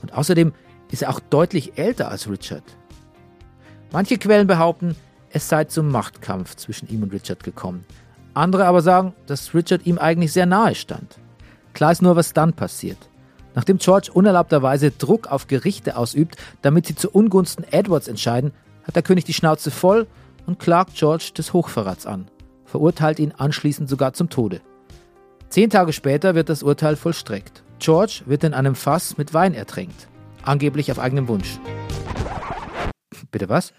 und 0.02 0.14
außerdem 0.14 0.52
ist 0.92 1.02
er 1.02 1.10
auch 1.10 1.18
deutlich 1.18 1.78
älter 1.78 2.12
als 2.12 2.30
Richard. 2.30 2.62
Manche 3.90 4.18
Quellen 4.18 4.46
behaupten, 4.46 4.94
es 5.36 5.50
sei 5.50 5.64
zum 5.64 5.90
Machtkampf 5.90 6.56
zwischen 6.56 6.88
ihm 6.88 7.02
und 7.02 7.12
Richard 7.12 7.44
gekommen. 7.44 7.84
Andere 8.32 8.64
aber 8.64 8.80
sagen, 8.80 9.12
dass 9.26 9.52
Richard 9.52 9.84
ihm 9.86 9.98
eigentlich 9.98 10.32
sehr 10.32 10.46
nahe 10.46 10.74
stand. 10.74 11.18
Klar 11.74 11.92
ist 11.92 12.00
nur, 12.00 12.16
was 12.16 12.32
dann 12.32 12.54
passiert. 12.54 12.96
Nachdem 13.54 13.76
George 13.76 14.10
unerlaubterweise 14.12 14.90
Druck 14.90 15.26
auf 15.26 15.46
Gerichte 15.46 15.98
ausübt, 15.98 16.36
damit 16.62 16.86
sie 16.86 16.94
zu 16.94 17.10
Ungunsten 17.10 17.64
Edwards 17.70 18.08
entscheiden, 18.08 18.52
hat 18.84 18.96
der 18.96 19.02
König 19.02 19.26
die 19.26 19.34
Schnauze 19.34 19.70
voll 19.70 20.06
und 20.46 20.58
klagt 20.58 20.94
George 20.94 21.32
des 21.36 21.52
Hochverrats 21.52 22.06
an, 22.06 22.28
verurteilt 22.64 23.18
ihn 23.18 23.34
anschließend 23.36 23.90
sogar 23.90 24.14
zum 24.14 24.30
Tode. 24.30 24.62
Zehn 25.50 25.68
Tage 25.68 25.92
später 25.92 26.34
wird 26.34 26.48
das 26.48 26.62
Urteil 26.62 26.96
vollstreckt. 26.96 27.62
George 27.78 28.22
wird 28.24 28.42
in 28.42 28.54
einem 28.54 28.74
Fass 28.74 29.18
mit 29.18 29.34
Wein 29.34 29.52
ertränkt. 29.52 30.08
Angeblich 30.44 30.90
auf 30.90 30.98
eigenem 30.98 31.28
Wunsch. 31.28 31.58
Bitte 33.30 33.50
was? 33.50 33.74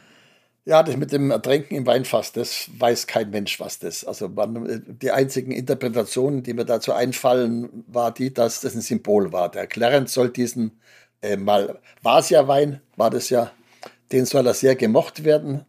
Ja, 0.68 0.84
das 0.84 0.98
mit 0.98 1.14
dem 1.14 1.32
Ertränken 1.32 1.78
im 1.78 1.86
Weinfass, 1.86 2.34
das 2.34 2.70
weiß 2.78 3.08
kein 3.08 3.30
Mensch, 3.30 3.58
was 3.62 3.80
das. 3.80 4.04
Also 4.04 4.28
man, 4.28 4.84
die 5.02 5.12
einzigen 5.12 5.54
Interpretationen, 5.54 6.44
die 6.44 6.54
mir 6.54 6.66
dazu 6.66 6.92
einfallen, 6.92 7.86
war 7.88 8.14
die, 8.14 8.34
dass 8.34 8.60
das 8.60 8.76
ein 8.76 8.82
Symbol 8.82 9.32
war. 9.32 9.50
Der 9.50 9.66
Clarence 9.66 10.14
soll 10.14 10.30
diesen 10.30 10.82
äh, 11.22 11.38
mal 11.38 11.80
Vasia-Wein, 12.02 12.82
war 12.98 13.10
das 13.10 13.30
ja, 13.30 13.54
den 14.12 14.26
soll 14.26 14.46
er 14.46 14.54
sehr 14.54 14.76
gemocht 14.76 15.24
werden. 15.24 15.66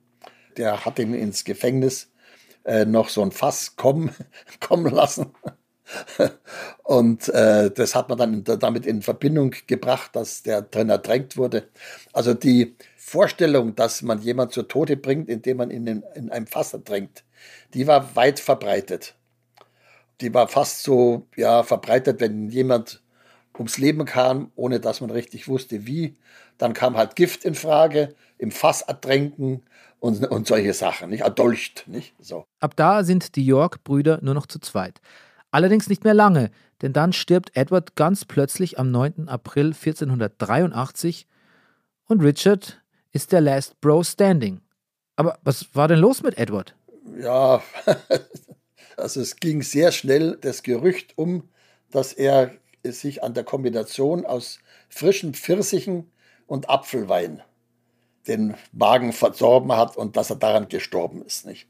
Der 0.57 0.85
hat 0.85 0.99
ihn 0.99 1.15
ins 1.15 1.45
Gefängnis 1.45 2.11
äh, 2.65 2.85
noch 2.85 3.09
so 3.09 3.23
ein 3.23 3.31
Fass 3.31 3.77
kommen, 3.77 4.11
kommen 4.61 4.93
lassen. 4.93 5.33
Und 6.83 7.29
äh, 7.31 7.71
das 7.71 7.95
hat 7.95 8.09
man 8.09 8.19
dann 8.19 8.45
damit 8.45 8.87
in 8.87 9.03
Verbindung 9.03 9.55
gebracht, 9.67 10.15
dass 10.15 10.43
der 10.43 10.63
drin 10.63 10.91
ertränkt 10.91 11.37
wurde. 11.37 11.69
Also 12.13 12.35
die 12.35 12.77
Vorstellung, 12.97 13.75
dass 13.75 14.03
man 14.03 14.21
jemand 14.21 14.53
zu 14.53 14.63
Tode 14.63 14.97
bringt, 14.97 15.29
indem 15.29 15.59
man 15.59 15.71
ihn 15.71 15.87
in, 15.87 16.03
in 16.15 16.31
einem 16.31 16.47
Fass 16.47 16.73
ertränkt, 16.75 17.25
die 17.75 17.87
war 17.87 18.15
weit 18.17 18.41
verbreitet. 18.41 19.15
Die 20.21 20.35
war 20.35 20.49
fast 20.49 20.83
so 20.83 21.27
ja, 21.37 21.63
verbreitet, 21.63 22.21
wenn 22.21 22.49
jemand 22.49 23.03
ums 23.55 23.79
Leben 23.79 24.05
kam, 24.05 24.53
ohne 24.57 24.81
dass 24.81 25.01
man 25.01 25.11
richtig 25.11 25.49
wusste, 25.49 25.87
wie. 25.87 26.17
Dann 26.59 26.75
kam 26.75 26.97
halt 26.97 27.17
Gift 27.17 27.45
in 27.45 27.55
Frage, 27.55 28.15
im 28.37 28.51
Fass 28.51 28.83
ertränken 28.83 29.63
und, 30.01 30.25
und 30.27 30.47
solche 30.47 30.75
Sachen, 30.75 31.11
nicht? 31.11 31.23
Erdolcht, 31.23 31.85
nicht? 31.87 32.15
So. 32.21 32.47
Ab 32.61 32.75
da 32.77 33.05
sind 33.05 33.37
die 33.37 33.45
York-Brüder 33.45 34.19
nur 34.23 34.35
noch 34.35 34.47
zu 34.47 34.59
zweit. 34.59 35.01
Allerdings 35.51 35.89
nicht 35.89 36.05
mehr 36.05 36.15
lange, 36.15 36.51
denn 36.83 36.93
dann 36.93 37.13
stirbt 37.13 37.57
Edward 37.57 37.97
ganz 37.97 38.25
plötzlich 38.25 38.79
am 38.79 38.91
9. 38.91 39.29
April 39.29 39.69
1483 39.69 41.27
und 42.07 42.23
Richard 42.23 42.83
ist 43.13 43.33
der 43.33 43.41
Last 43.41 43.81
Bro 43.81 44.05
standing. 44.05 44.61
Aber 45.17 45.39
was 45.43 45.75
war 45.75 45.89
denn 45.89 45.99
los 45.99 46.23
mit 46.23 46.39
Edward? 46.39 46.75
Ja, 47.19 47.63
Also 48.99 49.21
es 49.21 49.37
ging 49.37 49.63
sehr 49.63 49.93
schnell 49.93 50.37
das 50.41 50.63
Gerücht 50.63 51.17
um, 51.17 51.49
dass 51.91 52.13
er 52.13 52.51
sich 52.83 53.23
an 53.23 53.33
der 53.33 53.45
Kombination 53.45 54.27
aus 54.27 54.59
frischen 54.89 55.35
Pfirsichen 55.35 56.11
und 56.47 56.69
Apfelwein 56.69 57.43
den 58.27 58.57
Magen 58.73 59.13
verdorben 59.13 59.73
hat 59.73 59.97
und 59.97 60.17
dass 60.17 60.31
er 60.31 60.37
daran 60.37 60.69
gestorben 60.69 61.23
ist. 61.25 61.47
Nicht? 61.47 61.69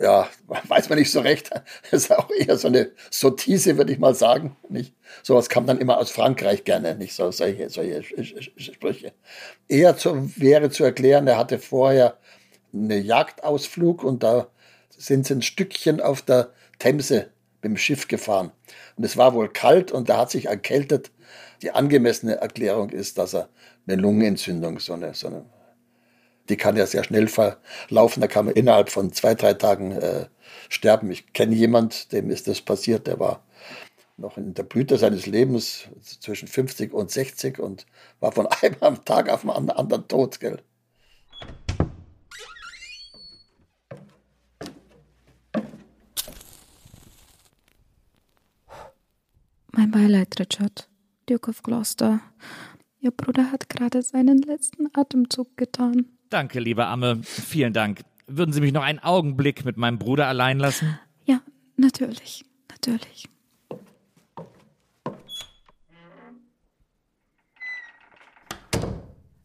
Ja, 0.00 0.28
weiß 0.46 0.88
man 0.88 0.98
nicht 0.98 1.10
so 1.10 1.20
recht. 1.20 1.50
Das 1.90 2.04
ist 2.04 2.12
auch 2.12 2.30
eher 2.30 2.56
so 2.56 2.68
eine 2.68 2.92
Sottise, 3.10 3.76
würde 3.76 3.92
ich 3.92 3.98
mal 3.98 4.14
sagen. 4.14 4.56
Nicht? 4.68 4.94
Sowas 5.22 5.48
kam 5.48 5.66
dann 5.66 5.78
immer 5.78 5.98
aus 5.98 6.10
Frankreich 6.10 6.64
gerne, 6.64 6.94
nicht 6.94 7.14
so 7.14 7.30
solche, 7.30 7.70
solche 7.70 8.02
Sprüche. 8.56 9.12
Eher 9.68 9.96
zu, 9.96 10.30
wäre 10.36 10.70
zu 10.70 10.84
erklären, 10.84 11.26
er 11.26 11.38
hatte 11.38 11.58
vorher 11.58 12.18
einen 12.72 13.02
Jagdausflug 13.04 14.04
und 14.04 14.22
da 14.22 14.48
sind 14.90 15.26
sie 15.26 15.34
ein 15.34 15.42
Stückchen 15.42 16.00
auf 16.00 16.22
der 16.22 16.50
Themse 16.78 17.30
mit 17.62 17.72
dem 17.72 17.76
Schiff 17.76 18.08
gefahren. 18.08 18.52
Und 18.96 19.04
es 19.04 19.16
war 19.16 19.34
wohl 19.34 19.48
kalt 19.48 19.90
und 19.90 20.08
er 20.08 20.18
hat 20.18 20.30
sich 20.30 20.46
erkältet. 20.46 21.10
Die 21.62 21.70
angemessene 21.70 22.36
Erklärung 22.36 22.90
ist, 22.90 23.18
dass 23.18 23.34
er 23.34 23.48
eine 23.86 24.00
Lungenentzündung, 24.00 24.78
so 24.78 24.92
eine, 24.92 25.14
so 25.14 25.28
eine 25.28 25.44
die 26.48 26.56
kann 26.56 26.76
ja 26.76 26.86
sehr 26.86 27.04
schnell 27.04 27.28
verlaufen. 27.28 28.20
Da 28.20 28.26
kann 28.26 28.46
man 28.46 28.54
innerhalb 28.54 28.90
von 28.90 29.12
zwei, 29.12 29.34
drei 29.34 29.54
Tagen 29.54 29.92
äh, 29.92 30.26
sterben. 30.68 31.10
Ich 31.10 31.32
kenne 31.32 31.54
jemand, 31.54 32.12
dem 32.12 32.30
ist 32.30 32.48
das 32.48 32.60
passiert, 32.60 33.06
der 33.06 33.18
war 33.20 33.44
noch 34.16 34.36
in 34.36 34.54
der 34.54 34.64
Blüte 34.64 34.98
seines 34.98 35.26
Lebens 35.26 35.84
zwischen 36.20 36.48
50 36.48 36.92
und 36.92 37.10
60 37.10 37.58
und 37.58 37.86
war 38.20 38.32
von 38.32 38.46
einem 38.80 39.04
Tag 39.04 39.28
auf 39.28 39.42
den 39.42 39.50
anderen 39.50 40.08
tot. 40.08 40.40
Gell? 40.40 40.60
Mein 49.72 49.90
Beileid, 49.92 50.40
Richard. 50.40 50.88
Duke 51.26 51.50
of 51.50 51.62
Gloucester. 51.62 52.20
Ihr 53.00 53.12
Bruder 53.12 53.52
hat 53.52 53.68
gerade 53.68 54.02
seinen 54.02 54.38
letzten 54.38 54.88
Atemzug 54.92 55.56
getan. 55.56 56.17
Danke, 56.30 56.60
liebe 56.60 56.86
Amme. 56.86 57.20
Vielen 57.22 57.72
Dank. 57.72 58.02
Würden 58.26 58.52
Sie 58.52 58.60
mich 58.60 58.72
noch 58.72 58.82
einen 58.82 58.98
Augenblick 58.98 59.64
mit 59.64 59.76
meinem 59.78 59.98
Bruder 59.98 60.26
allein 60.26 60.58
lassen? 60.58 60.98
Ja, 61.24 61.40
natürlich. 61.76 62.44
Natürlich. 62.70 63.28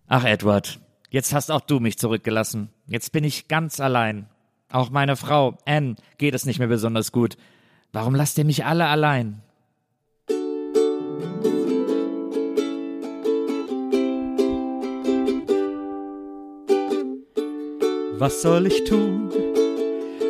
Ach, 0.08 0.26
Edward, 0.26 0.80
jetzt 1.10 1.34
hast 1.34 1.50
auch 1.50 1.62
du 1.62 1.80
mich 1.80 1.98
zurückgelassen. 1.98 2.70
Jetzt 2.86 3.12
bin 3.14 3.24
ich 3.24 3.48
ganz 3.48 3.80
allein. 3.80 4.28
Auch 4.70 4.90
meine 4.90 5.16
Frau, 5.16 5.58
Anne, 5.66 5.96
geht 6.18 6.36
es 6.36 6.46
nicht 6.46 6.60
mehr 6.60 6.68
besonders 6.68 7.12
gut. 7.12 7.38
Warum 7.94 8.14
lasst 8.14 8.38
ihr 8.38 8.46
mich 8.46 8.66
alle 8.66 8.88
allein? 8.88 9.42
Was 18.20 18.42
soll 18.42 18.68
ich 18.68 18.84
tun? 18.84 19.30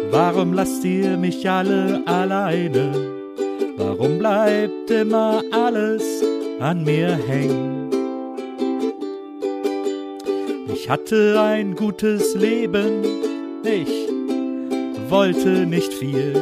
Warum 0.10 0.54
lasst 0.54 0.84
ihr 0.86 1.18
mich 1.18 1.50
alle 1.50 2.02
alleine? 2.06 2.92
Warum 3.78 4.20
bleibt 4.20 4.90
immer 4.90 5.42
alles 5.52 6.24
an 6.60 6.84
mir 6.84 7.18
hängen? 7.28 7.90
Ich 10.74 10.90
hatte 10.90 11.40
ein 11.40 11.75
gutes 11.75 12.36
Leben, 12.36 13.04
ich 13.63 14.10
wollte 15.10 15.66
nicht 15.66 15.94
viel. 15.94 16.34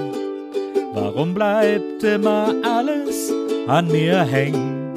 Warum 0.94 1.34
bleibt 1.34 2.04
immer 2.04 2.54
alles 2.64 3.32
an 3.68 3.88
mir 3.88 4.20
hängen? 4.22 4.94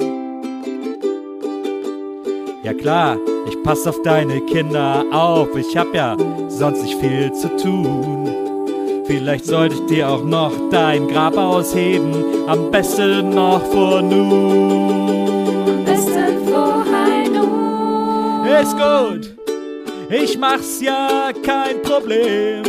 Ja 2.63 2.73
klar, 2.73 3.17
ich 3.47 3.61
pass 3.63 3.85
auf 3.87 4.01
deine 4.01 4.41
Kinder 4.41 5.05
auf, 5.11 5.55
ich 5.55 5.77
hab 5.77 5.93
ja 5.93 6.17
sonst 6.47 6.83
nicht 6.83 6.99
viel 6.99 7.31
zu 7.33 7.55
tun. 7.57 8.29
Vielleicht 9.05 9.45
sollte 9.45 9.75
ich 9.75 9.85
dir 9.85 10.09
auch 10.09 10.23
noch 10.23 10.51
dein 10.71 11.07
Grab 11.07 11.37
ausheben, 11.37 12.47
am 12.47 12.71
besten 12.71 13.29
noch 13.29 13.63
vor 13.67 14.01
nun. 14.01 15.67
Am 15.67 15.85
besten 15.85 16.47
vor 16.47 16.83
nun. 17.31 18.47
Ist 18.47 18.75
gut, 18.75 19.35
ich 20.09 20.37
mach's 20.37 20.81
ja 20.81 21.29
kein 21.43 21.81
Problem. 21.83 22.63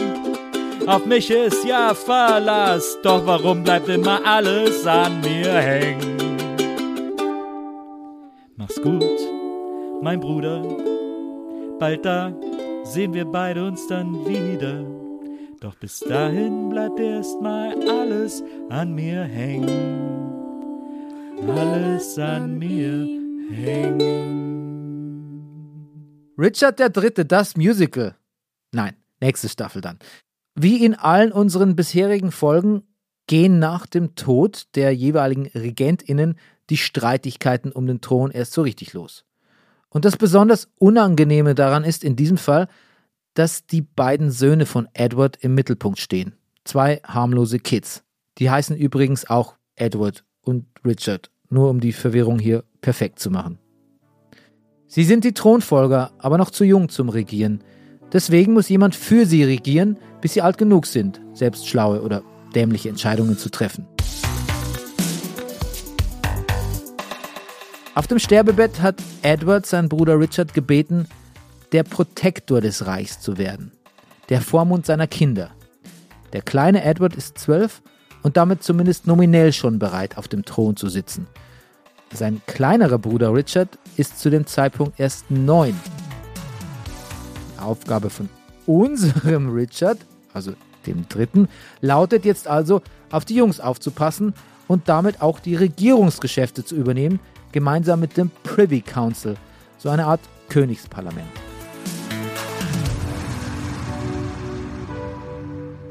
Auf 0.86 1.06
mich 1.06 1.30
ist 1.30 1.64
ja 1.64 1.94
Verlass, 1.94 2.98
doch 3.02 3.26
warum 3.26 3.64
bleibt 3.64 3.88
immer 3.88 4.20
alles 4.24 4.86
an 4.86 5.20
mir 5.20 5.52
hängen? 5.52 6.16
Mach's 8.56 8.80
gut 8.80 9.15
mein 10.06 10.20
Bruder. 10.20 10.62
Bald 11.80 12.04
da 12.04 12.32
sehen 12.84 13.12
wir 13.12 13.24
beide 13.24 13.66
uns 13.66 13.88
dann 13.88 14.24
wieder. 14.24 14.84
Doch 15.58 15.74
bis 15.74 15.98
dahin 15.98 16.68
bleibt 16.68 17.00
erstmal 17.00 17.74
alles 17.88 18.40
an 18.68 18.94
mir 18.94 19.24
hängen. 19.24 20.28
Alles 21.48 22.16
an 22.20 22.56
mir 22.56 23.04
hängen. 23.50 24.04
Richard 26.38 26.78
der 26.78 26.90
Dritte, 26.90 27.24
das 27.24 27.56
Musical. 27.56 28.14
Nein, 28.70 28.94
nächste 29.20 29.48
Staffel 29.48 29.80
dann. 29.80 29.98
Wie 30.54 30.84
in 30.84 30.94
allen 30.94 31.32
unseren 31.32 31.74
bisherigen 31.74 32.30
Folgen 32.30 32.84
gehen 33.26 33.58
nach 33.58 33.86
dem 33.86 34.14
Tod 34.14 34.68
der 34.76 34.94
jeweiligen 34.94 35.46
RegentInnen 35.46 36.38
die 36.70 36.76
Streitigkeiten 36.76 37.72
um 37.72 37.88
den 37.88 38.00
Thron 38.00 38.30
erst 38.30 38.52
so 38.52 38.62
richtig 38.62 38.92
los. 38.92 39.25
Und 39.96 40.04
das 40.04 40.18
besonders 40.18 40.68
Unangenehme 40.78 41.54
daran 41.54 41.82
ist 41.82 42.04
in 42.04 42.16
diesem 42.16 42.36
Fall, 42.36 42.68
dass 43.32 43.66
die 43.66 43.80
beiden 43.80 44.30
Söhne 44.30 44.66
von 44.66 44.88
Edward 44.92 45.38
im 45.40 45.54
Mittelpunkt 45.54 45.98
stehen. 45.98 46.34
Zwei 46.64 47.00
harmlose 47.02 47.58
Kids. 47.58 48.04
Die 48.36 48.50
heißen 48.50 48.76
übrigens 48.76 49.30
auch 49.30 49.54
Edward 49.74 50.22
und 50.42 50.66
Richard, 50.84 51.30
nur 51.48 51.70
um 51.70 51.80
die 51.80 51.94
Verwirrung 51.94 52.38
hier 52.38 52.62
perfekt 52.82 53.20
zu 53.20 53.30
machen. 53.30 53.58
Sie 54.86 55.04
sind 55.04 55.24
die 55.24 55.32
Thronfolger, 55.32 56.10
aber 56.18 56.36
noch 56.36 56.50
zu 56.50 56.64
jung 56.64 56.90
zum 56.90 57.08
Regieren. 57.08 57.64
Deswegen 58.12 58.52
muss 58.52 58.68
jemand 58.68 58.94
für 58.94 59.24
sie 59.24 59.44
regieren, 59.44 59.96
bis 60.20 60.34
sie 60.34 60.42
alt 60.42 60.58
genug 60.58 60.84
sind, 60.84 61.22
selbst 61.32 61.66
schlaue 61.66 62.02
oder 62.02 62.22
dämliche 62.54 62.90
Entscheidungen 62.90 63.38
zu 63.38 63.48
treffen. 63.48 63.88
Auf 67.96 68.06
dem 68.06 68.18
Sterbebett 68.18 68.82
hat 68.82 69.02
Edward 69.22 69.64
seinen 69.64 69.88
Bruder 69.88 70.20
Richard 70.20 70.52
gebeten, 70.52 71.08
der 71.72 71.82
Protektor 71.82 72.60
des 72.60 72.86
Reichs 72.86 73.20
zu 73.20 73.38
werden, 73.38 73.72
der 74.28 74.42
Vormund 74.42 74.84
seiner 74.84 75.06
Kinder. 75.06 75.52
Der 76.34 76.42
kleine 76.42 76.84
Edward 76.84 77.16
ist 77.16 77.38
zwölf 77.38 77.80
und 78.22 78.36
damit 78.36 78.62
zumindest 78.62 79.06
nominell 79.06 79.50
schon 79.54 79.78
bereit, 79.78 80.18
auf 80.18 80.28
dem 80.28 80.44
Thron 80.44 80.76
zu 80.76 80.90
sitzen. 80.90 81.26
Sein 82.12 82.42
kleinerer 82.46 82.98
Bruder 82.98 83.32
Richard 83.32 83.78
ist 83.96 84.20
zu 84.20 84.28
dem 84.28 84.46
Zeitpunkt 84.46 85.00
erst 85.00 85.30
neun. 85.30 85.74
Die 87.54 87.62
Aufgabe 87.62 88.10
von 88.10 88.28
unserem 88.66 89.48
Richard, 89.54 90.00
also 90.34 90.52
dem 90.86 91.08
dritten, 91.08 91.48
lautet 91.80 92.26
jetzt 92.26 92.46
also, 92.46 92.82
auf 93.10 93.24
die 93.24 93.36
Jungs 93.36 93.58
aufzupassen 93.58 94.34
und 94.68 94.86
damit 94.90 95.22
auch 95.22 95.40
die 95.40 95.54
Regierungsgeschäfte 95.54 96.62
zu 96.62 96.74
übernehmen, 96.74 97.20
gemeinsam 97.56 98.00
mit 98.00 98.18
dem 98.18 98.30
Privy 98.42 98.82
Council, 98.82 99.34
so 99.78 99.88
eine 99.88 100.04
Art 100.04 100.20
Königsparlament. 100.50 101.24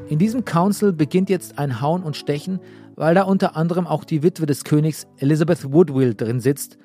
In 0.08 0.20
diesem 0.20 0.44
Council 0.44 0.92
beginnt 0.92 1.28
jetzt 1.28 1.58
ein 1.58 1.80
Hauen 1.80 2.04
und 2.04 2.16
Stechen, 2.16 2.60
weil 2.94 3.16
da 3.16 3.24
unter 3.24 3.56
anderem 3.56 3.88
auch 3.88 4.04
die 4.04 4.22
Witwe 4.22 4.46
des 4.46 4.62
Königs 4.62 5.08
Elizabeth 5.18 5.72
Woodville 5.72 6.14
drin 6.14 6.38
sitzt 6.38 6.78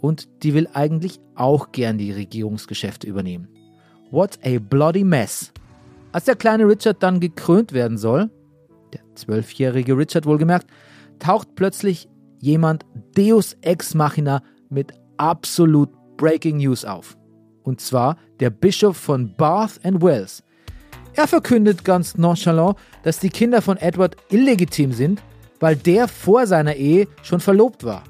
und 0.00 0.42
die 0.42 0.54
will 0.54 0.68
eigentlich 0.74 1.20
auch 1.36 1.70
gern 1.70 1.96
die 1.96 2.10
Regierungsgeschäfte 2.10 3.06
übernehmen. 3.06 3.46
What 4.10 4.40
a 4.42 4.58
bloody 4.58 5.04
mess. 5.04 5.52
Als 6.10 6.24
der 6.24 6.34
kleine 6.34 6.66
Richard 6.66 7.00
dann 7.00 7.20
gekrönt 7.20 7.72
werden 7.72 7.96
soll, 7.96 8.28
der 8.92 9.02
zwölfjährige 9.14 9.96
Richard 9.96 10.26
wohlgemerkt, 10.26 10.66
taucht 11.20 11.54
plötzlich 11.54 12.08
jemand 12.46 12.86
Deus 13.16 13.56
Ex 13.60 13.94
Machina 13.94 14.42
mit 14.70 14.92
absolut 15.16 15.90
Breaking 16.16 16.58
News 16.58 16.84
auf. 16.84 17.18
Und 17.64 17.80
zwar 17.80 18.16
der 18.40 18.50
Bischof 18.50 18.96
von 18.96 19.34
Bath 19.36 19.80
and 19.82 20.00
Wells. 20.02 20.42
Er 21.14 21.26
verkündet 21.26 21.84
ganz 21.84 22.16
nonchalant, 22.16 22.76
dass 23.02 23.18
die 23.18 23.30
Kinder 23.30 23.60
von 23.62 23.76
Edward 23.78 24.16
illegitim 24.30 24.92
sind, 24.92 25.22
weil 25.60 25.74
der 25.74 26.06
vor 26.06 26.46
seiner 26.46 26.76
Ehe 26.76 27.08
schon 27.22 27.40
verlobt 27.40 27.84
war. 27.84 28.04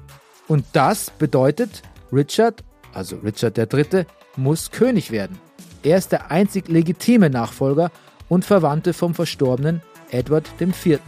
Und 0.47 0.65
das 0.73 1.09
bedeutet, 1.09 1.81
Richard, 2.13 2.63
also 2.93 3.17
Richard 3.17 3.57
III., 3.57 4.05
muss 4.35 4.69
König 4.71 5.09
werden. 5.11 5.39
Er 5.83 5.97
ist 5.97 6.11
der 6.11 6.29
einzig 6.29 6.67
legitime 6.67 7.29
Nachfolger 7.29 7.91
und 8.29 8.45
Verwandte 8.45 8.93
vom 8.93 9.15
verstorbenen 9.15 9.81
Edward 10.11 10.45
IV. 10.59 10.99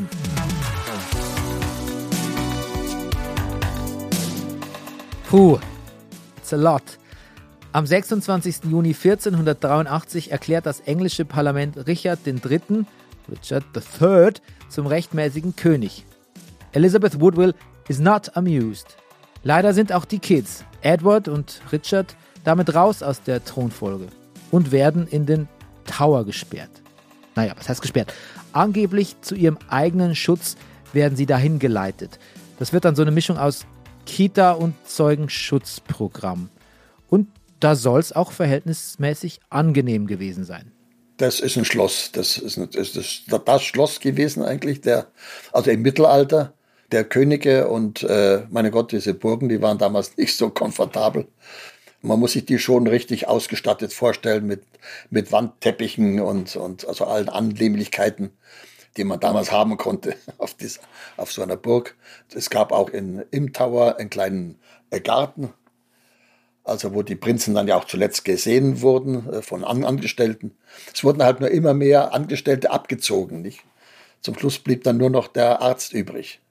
Puh, 5.30 5.60
it's 6.38 6.52
a 6.54 6.58
lot. 6.58 6.82
Am 7.72 7.86
26. 7.86 8.63
Juni 8.63 8.96
1483 8.96 10.32
erklärt 10.32 10.65
das 10.65 10.80
englische 10.80 11.24
Parlament 11.24 11.86
Richard 11.86 12.26
III., 12.26 12.84
Richard 13.30 13.63
III, 14.02 14.32
zum 14.70 14.88
rechtmäßigen 14.88 15.56
König. 15.56 16.04
Elizabeth 16.72 17.22
Woodville 17.22 17.54
is 17.88 18.00
not 18.00 18.36
amused. 18.36 18.98
Leider 19.44 19.76
sind 19.76 19.94
auch 19.94 20.06
die 20.06 20.18
Kids, 20.18 20.65
Edward 20.82 21.28
und 21.28 21.62
Richard, 21.72 22.15
damit 22.44 22.74
raus 22.74 23.04
aus 23.04 23.22
der 23.22 23.46
Thronfolge 23.46 24.08
und 24.50 24.72
werden 24.72 25.06
in 25.06 25.28
den 25.28 25.48
Tower 25.86 26.26
gesperrt. 26.26 26.82
Naja, 27.36 27.54
was 27.56 27.70
heißt 27.70 27.84
gesperrt? 27.84 28.15
Angeblich 28.52 29.22
zu 29.22 29.36
ihrem 29.36 29.60
eigenen 29.70 30.15
Schutz 30.15 30.58
werden 30.92 31.15
sie 31.15 31.28
dahin 31.28 31.60
geleitet. 31.60 32.18
Das 32.58 32.74
wird 32.74 32.84
dann 32.84 32.96
so 32.96 33.04
eine 33.04 33.12
Mischung 33.12 33.38
aus 33.38 33.68
Kita- 34.10 34.54
und 34.54 34.74
Zeugenschutzprogramm. 34.86 36.50
Und 37.10 37.28
da 37.60 37.76
soll 37.76 38.00
es 38.00 38.12
auch 38.12 38.32
verhältnismäßig 38.32 39.39
angenehm 39.50 40.08
gewesen 40.08 40.43
sein. 40.43 40.72
Das 41.17 41.39
ist 41.39 41.58
ein 41.58 41.65
Schloss. 41.65 42.12
Das 42.12 42.38
ist, 42.38 42.58
das, 42.58 42.95
ist 42.95 43.24
das 43.28 43.63
Schloss 43.63 44.00
gewesen 44.00 44.43
eigentlich, 44.43 44.82
der, 44.82 45.08
also 45.52 45.69
im 45.69 45.82
Mittelalter 45.82 46.54
der 46.91 47.04
Könige 47.04 47.67
und 47.67 48.02
äh, 48.04 48.43
meine 48.50 48.72
Gott, 48.72 48.91
diese 48.91 49.13
Burgen, 49.13 49.48
die 49.48 49.62
waren 49.62 49.78
damals 49.78 50.17
nicht 50.17 50.36
so 50.36 50.50
komfortabel. 50.50 51.28
Man 52.02 52.19
muss 52.19 52.32
sich 52.32 52.45
die 52.45 52.58
schon 52.58 52.88
richtig 52.88 53.28
ausgestattet 53.28 53.93
vorstellen 53.93 54.48
mit, 54.48 54.63
mit 55.10 55.32
Wandteppichen 55.32 56.19
und, 56.22 56.56
und 56.56 56.88
also 56.88 57.06
allen 57.06 57.30
Annehmlichkeiten 57.30 58.32
die 58.97 59.04
man 59.04 59.19
damals 59.19 59.52
haben 59.52 59.78
konnte 59.78 60.15
auf, 60.38 60.54
dies, 60.54 60.80
auf 61.17 61.32
so 61.32 61.41
einer 61.41 61.58
Burg. 61.58 61.95
Es 62.34 62.49
gab 62.49 62.71
auch 62.71 62.89
in, 62.89 63.23
im 63.32 63.54
Tower 63.54 63.97
einen 63.97 64.10
kleinen 64.10 64.60
äh, 64.89 64.99
Garten, 64.99 65.54
also 66.63 66.93
wo 66.93 67.02
die 67.02 67.15
Prinzen 67.15 67.54
dann 67.54 67.67
ja 67.67 67.78
auch 67.78 67.86
zuletzt 67.86 68.25
gesehen 68.25 68.82
wurden 68.82 69.30
äh, 69.32 69.41
von 69.41 69.63
Angestellten. 69.63 70.56
Es 70.93 71.04
wurden 71.04 71.23
halt 71.23 71.39
nur 71.39 71.49
immer 71.49 71.73
mehr 71.73 72.13
Angestellte 72.13 72.71
abgezogen. 72.71 73.41
Nicht? 73.41 73.62
Zum 74.21 74.38
Schluss 74.38 74.60
blieb 74.60 74.84
dann 74.84 74.97
nur 74.97 75.10
noch 75.10 75.28
der 75.28 75.62
Arzt 75.62 75.93
übrig. 75.93 76.41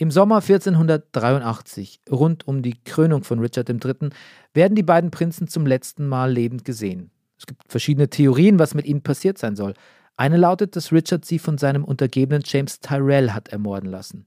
Im 0.00 0.12
Sommer 0.12 0.36
1483, 0.36 2.02
rund 2.08 2.46
um 2.46 2.62
die 2.62 2.76
Krönung 2.84 3.24
von 3.24 3.40
Richard 3.40 3.68
III., 3.68 4.10
werden 4.54 4.76
die 4.76 4.84
beiden 4.84 5.10
Prinzen 5.10 5.48
zum 5.48 5.66
letzten 5.66 6.06
Mal 6.06 6.30
lebend 6.30 6.64
gesehen. 6.64 7.10
Es 7.36 7.46
gibt 7.46 7.62
verschiedene 7.68 8.08
Theorien, 8.08 8.60
was 8.60 8.74
mit 8.74 8.86
ihnen 8.86 9.02
passiert 9.02 9.38
sein 9.38 9.56
soll. 9.56 9.74
Eine 10.18 10.36
lautet, 10.36 10.74
dass 10.74 10.90
Richard 10.90 11.24
sie 11.24 11.38
von 11.38 11.58
seinem 11.58 11.84
Untergebenen 11.84 12.42
James 12.44 12.80
Tyrell 12.80 13.30
hat 13.30 13.50
ermorden 13.50 13.88
lassen. 13.88 14.26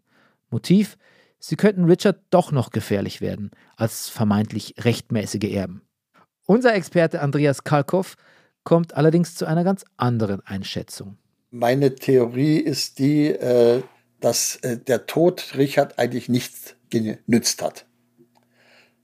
Motiv? 0.50 0.98
Sie 1.38 1.58
könnten 1.58 1.84
Richard 1.84 2.22
doch 2.30 2.54
noch 2.54 2.70
gefährlich 2.70 3.20
werden, 3.20 3.52
als 3.76 4.08
vermeintlich 4.08 4.76
rechtmäßige 4.80 5.52
Erben. 5.52 5.82
Unser 6.46 6.76
Experte 6.76 7.22
Andreas 7.22 7.66
Kalkow 7.66 8.16
kommt 8.64 8.96
allerdings 8.96 9.36
zu 9.36 9.46
einer 9.46 9.66
ganz 9.66 9.84
anderen 9.98 10.40
Einschätzung. 10.46 11.18
Meine 11.50 11.94
Theorie 11.96 12.58
ist 12.60 13.00
die, 13.00 13.28
äh, 13.28 13.84
dass 14.22 14.56
äh, 14.58 14.78
der 14.78 15.08
Tod 15.08 15.56
Richard 15.58 16.00
eigentlich 16.00 16.30
nichts 16.30 16.76
genützt 16.90 17.62
hat. 17.62 17.86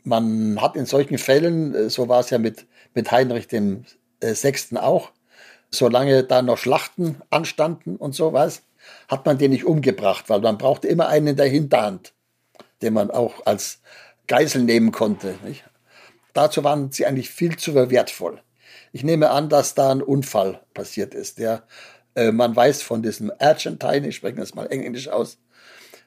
Man 0.03 0.61
hat 0.61 0.77
in 0.77 0.85
solchen 0.85 1.17
Fällen, 1.17 1.75
äh, 1.75 1.89
so 1.89 2.07
war 2.07 2.21
es 2.21 2.29
ja 2.29 2.37
mit, 2.37 2.65
mit 2.93 3.11
Heinrich 3.11 3.47
dem 3.47 3.83
Sechsten 4.21 4.77
auch, 4.77 5.11
solange 5.71 6.23
da 6.23 6.41
noch 6.41 6.57
Schlachten 6.57 7.21
anstanden 7.29 7.95
und 7.95 8.13
sowas, 8.13 8.63
hat 9.07 9.25
man 9.25 9.37
den 9.37 9.51
nicht 9.51 9.65
umgebracht, 9.65 10.29
weil 10.29 10.39
man 10.39 10.57
brauchte 10.57 10.87
immer 10.87 11.07
einen 11.07 11.27
in 11.27 11.35
der 11.35 11.47
Hinterhand, 11.47 12.13
den 12.81 12.93
man 12.93 13.11
auch 13.11 13.45
als 13.45 13.81
Geisel 14.27 14.63
nehmen 14.63 14.91
konnte. 14.91 15.35
Nicht? 15.43 15.63
Dazu 16.33 16.63
waren 16.63 16.91
sie 16.91 17.05
eigentlich 17.05 17.29
viel 17.29 17.57
zu 17.57 17.73
wertvoll. 17.75 18.41
Ich 18.91 19.03
nehme 19.03 19.31
an, 19.31 19.49
dass 19.49 19.75
da 19.75 19.91
ein 19.91 20.01
Unfall 20.01 20.61
passiert 20.73 21.13
ist. 21.13 21.39
Der, 21.39 21.63
äh, 22.15 22.31
man 22.31 22.55
weiß 22.55 22.81
von 22.81 23.01
diesem 23.01 23.31
Argentine, 23.39 24.07
ich 24.07 24.15
spreche 24.15 24.35
das 24.35 24.55
mal 24.55 24.67
englisch 24.67 25.07
aus, 25.07 25.39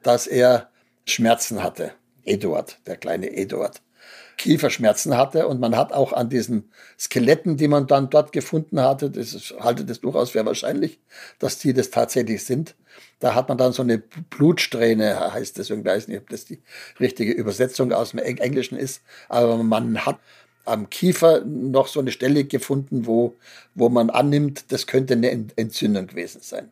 dass 0.03 0.27
er 0.27 0.70
Schmerzen 1.07 1.62
hatte. 1.62 1.92
Eduard, 2.25 2.79
der 2.87 2.96
kleine 2.96 3.33
Eduard. 3.33 3.83
Kieferschmerzen 4.40 5.16
hatte. 5.16 5.46
Und 5.46 5.61
man 5.61 5.76
hat 5.76 5.92
auch 5.92 6.12
an 6.12 6.31
diesen 6.31 6.70
Skeletten, 6.98 7.57
die 7.57 7.68
man 7.68 7.87
dann 7.87 8.09
dort 8.09 8.33
gefunden 8.33 8.81
hatte, 8.81 9.11
das 9.11 9.35
ist, 9.35 9.55
halte 9.61 9.85
das 9.85 10.00
durchaus 10.00 10.31
für 10.31 10.44
wahrscheinlich, 10.46 10.98
dass 11.38 11.59
die 11.59 11.74
das 11.74 11.90
tatsächlich 11.90 12.44
sind. 12.44 12.74
Da 13.18 13.35
hat 13.35 13.48
man 13.48 13.59
dann 13.59 13.72
so 13.72 13.83
eine 13.83 13.98
Blutsträhne, 13.98 15.33
heißt 15.35 15.59
das 15.59 15.68
irgendwie, 15.68 15.90
weiß 15.90 16.09
nicht, 16.09 16.20
ob 16.20 16.31
das 16.31 16.46
die 16.46 16.61
richtige 16.98 17.33
Übersetzung 17.33 17.92
aus 17.92 18.11
dem 18.11 18.20
Englischen 18.20 18.79
ist, 18.79 19.03
aber 19.29 19.59
man 19.59 20.07
hat 20.07 20.18
am 20.64 20.88
Kiefer 20.88 21.44
noch 21.44 21.87
so 21.87 22.00
eine 22.00 22.12
Stelle 22.12 22.44
gefunden, 22.44 23.07
wo, 23.07 23.35
wo 23.74 23.88
man 23.88 24.09
annimmt, 24.11 24.72
das 24.72 24.87
könnte 24.87 25.14
eine 25.14 25.31
Entzündung 25.31 26.07
gewesen 26.07 26.40
sein 26.42 26.70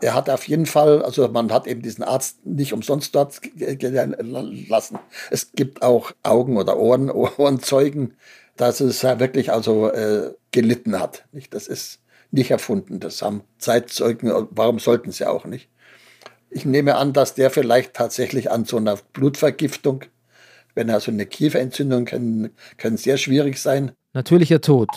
er 0.00 0.14
hat 0.14 0.30
auf 0.30 0.46
jeden 0.46 0.66
Fall, 0.66 1.02
also 1.02 1.26
man 1.28 1.52
hat 1.52 1.66
eben 1.66 1.82
diesen 1.82 2.04
Arzt 2.04 2.44
nicht 2.46 2.72
umsonst 2.72 3.14
dort 3.14 3.40
lassen. 3.56 4.98
Es 5.30 5.52
gibt 5.52 5.82
auch 5.82 6.12
Augen- 6.22 6.56
oder 6.56 6.78
Ohren, 6.78 7.10
Ohrenzeugen, 7.10 8.14
dass 8.56 8.80
es 8.80 9.02
wirklich 9.02 9.52
also 9.52 9.90
äh, 9.90 10.34
gelitten 10.50 10.98
hat. 11.00 11.24
Nicht? 11.32 11.52
Das 11.52 11.66
ist 11.66 12.00
nicht 12.30 12.50
erfunden. 12.50 13.00
Das 13.00 13.22
haben 13.22 13.42
Zeitzeugen, 13.58 14.30
warum 14.50 14.78
sollten 14.78 15.10
sie 15.10 15.26
auch 15.26 15.44
nicht? 15.44 15.68
Ich 16.50 16.64
nehme 16.64 16.96
an, 16.96 17.12
dass 17.12 17.34
der 17.34 17.50
vielleicht 17.50 17.94
tatsächlich 17.94 18.50
an 18.50 18.64
so 18.64 18.76
einer 18.76 18.96
Blutvergiftung, 19.12 20.04
wenn 20.74 20.88
er 20.88 21.00
so 21.00 21.10
eine 21.10 21.26
Kieferentzündung 21.26 22.04
können, 22.04 22.50
können 22.78 22.96
sehr 22.96 23.18
schwierig 23.18 23.58
sein. 23.58 23.92
Natürlicher 24.14 24.60
Tod. 24.60 24.88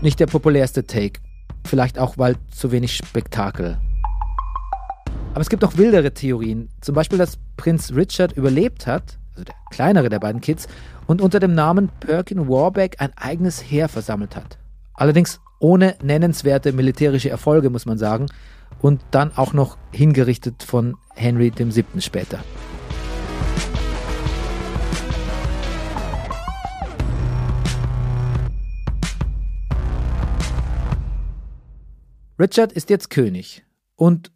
Nicht 0.00 0.20
der 0.20 0.26
populärste 0.26 0.84
Take. 0.84 1.20
Vielleicht 1.64 1.98
auch, 1.98 2.18
weil 2.18 2.36
zu 2.50 2.72
wenig 2.72 2.96
Spektakel. 2.96 3.78
Aber 5.32 5.40
es 5.40 5.50
gibt 5.50 5.64
auch 5.64 5.76
wildere 5.76 6.12
Theorien. 6.12 6.68
Zum 6.80 6.94
Beispiel, 6.94 7.18
dass 7.18 7.38
Prinz 7.56 7.92
Richard 7.94 8.32
überlebt 8.32 8.86
hat, 8.86 9.18
also 9.32 9.44
der 9.44 9.54
kleinere 9.70 10.08
der 10.08 10.18
beiden 10.18 10.40
Kids, 10.40 10.66
und 11.06 11.20
unter 11.22 11.40
dem 11.40 11.54
Namen 11.54 11.90
Perkin 12.00 12.48
Warbeck 12.48 12.96
ein 12.98 13.12
eigenes 13.16 13.62
Heer 13.62 13.88
versammelt 13.88 14.36
hat. 14.36 14.58
Allerdings 14.94 15.40
ohne 15.60 15.96
nennenswerte 16.02 16.72
militärische 16.72 17.30
Erfolge, 17.30 17.70
muss 17.70 17.86
man 17.86 17.98
sagen. 17.98 18.26
Und 18.80 19.00
dann 19.10 19.32
auch 19.36 19.52
noch 19.52 19.76
hingerichtet 19.92 20.62
von 20.62 20.96
Henry 21.14 21.52
VII. 21.56 21.84
später. 22.00 22.38
Richard 32.38 32.72
ist 32.72 32.88
jetzt 32.88 33.10
König 33.10 33.64
und 33.96 34.30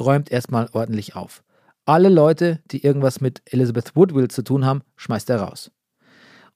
räumt 0.00 0.32
erstmal 0.32 0.70
ordentlich 0.72 1.16
auf. 1.16 1.44
Alle 1.84 2.08
Leute, 2.08 2.60
die 2.70 2.82
irgendwas 2.82 3.20
mit 3.20 3.42
Elizabeth 3.44 3.94
Woodville 3.94 4.28
zu 4.28 4.42
tun 4.42 4.64
haben, 4.64 4.82
schmeißt 4.96 5.28
er 5.28 5.42
raus. 5.42 5.70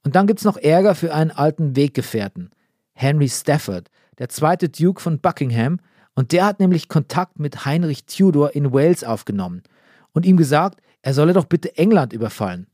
Und 0.03 0.15
dann 0.15 0.25
gibt's 0.25 0.43
noch 0.43 0.57
Ärger 0.57 0.95
für 0.95 1.13
einen 1.13 1.29
alten 1.29 1.75
Weggefährten, 1.75 2.49
Henry 2.93 3.29
Stafford, 3.29 3.89
der 4.17 4.29
zweite 4.29 4.69
Duke 4.69 5.01
von 5.01 5.19
Buckingham, 5.19 5.79
und 6.15 6.31
der 6.31 6.45
hat 6.45 6.59
nämlich 6.59 6.89
Kontakt 6.89 7.37
mit 7.37 7.65
Heinrich 7.65 8.07
Tudor 8.07 8.55
in 8.55 8.73
Wales 8.73 9.03
aufgenommen 9.03 9.61
und 10.13 10.25
ihm 10.25 10.35
gesagt, 10.35 10.81
er 11.03 11.13
solle 11.13 11.33
doch 11.33 11.45
bitte 11.45 11.77
England 11.77 12.11
überfallen. 12.11 12.65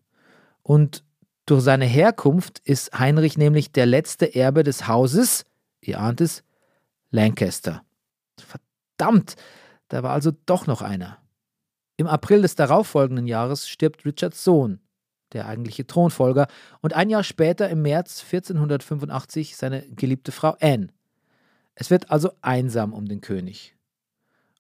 Und 0.62 1.04
durch 1.46 1.62
seine 1.62 1.84
Herkunft 1.84 2.60
ist 2.60 2.98
Heinrich 2.98 3.38
nämlich 3.38 3.74
der 3.74 3.86
letzte 3.86 4.34
Erbe 4.34 4.64
des 4.64 4.88
Hauses, 4.88 5.44
ihr 5.82 6.00
ahnt 6.00 6.22
es, 6.22 6.46
Lancaster. 7.12 7.84
Verdammt, 8.44 9.36
da 9.88 10.04
war 10.04 10.12
also 10.12 10.32
doch 10.46 10.68
noch 10.68 10.82
einer. 10.82 11.20
Im 11.98 12.08
April 12.08 12.42
des 12.42 12.56
darauffolgenden 12.56 13.28
Jahres 13.28 13.68
stirbt 13.68 14.06
Richards 14.06 14.44
Sohn, 14.44 14.80
der 15.34 15.48
eigentliche 15.48 15.86
Thronfolger, 15.86 16.48
und 16.82 16.94
ein 16.94 17.10
Jahr 17.10 17.24
später, 17.24 17.70
im 17.70 17.82
März 17.82 18.24
1485, 18.24 19.56
seine 19.56 19.88
geliebte 19.90 20.32
Frau 20.32 20.56
Anne. 20.60 20.90
Es 21.76 21.90
wird 21.90 22.12
also 22.12 22.32
einsam 22.42 22.94
um 22.94 23.08
den 23.08 23.22
König. 23.22 23.76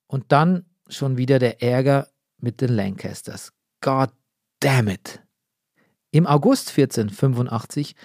Und 0.07 0.31
dann 0.31 0.65
schon 0.87 1.17
wieder 1.17 1.39
der 1.39 1.61
Ärger 1.61 2.07
mit 2.37 2.61
den 2.61 2.73
Lancasters. 2.73 3.53
God 3.81 4.09
damn 4.59 4.87
it! 4.87 5.21
Im 6.11 6.27
August 6.27 6.69
1485 6.69 7.95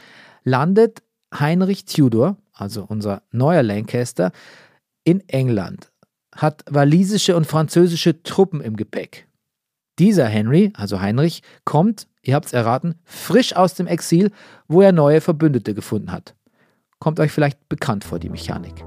landet 0.44 1.02
Heinrich 1.38 1.84
Tudor, 1.84 2.38
also 2.52 2.84
unser 2.84 3.22
neuer 3.30 3.62
Lancaster, 3.62 4.32
in 5.08 5.26
England, 5.26 5.90
hat 6.36 6.66
walisische 6.68 7.34
und 7.34 7.46
französische 7.46 8.22
Truppen 8.22 8.60
im 8.60 8.76
Gepäck. 8.76 9.26
Dieser 9.98 10.26
Henry, 10.26 10.70
also 10.74 11.00
Heinrich, 11.00 11.42
kommt, 11.64 12.08
ihr 12.20 12.34
habt's 12.34 12.52
erraten, 12.52 12.94
frisch 13.04 13.56
aus 13.56 13.72
dem 13.72 13.86
Exil, 13.86 14.30
wo 14.66 14.82
er 14.82 14.92
neue 14.92 15.22
Verbündete 15.22 15.72
gefunden 15.72 16.12
hat. 16.12 16.34
Kommt 16.98 17.20
euch 17.20 17.32
vielleicht 17.32 17.70
bekannt 17.70 18.04
vor 18.04 18.18
die 18.18 18.28
Mechanik. 18.28 18.84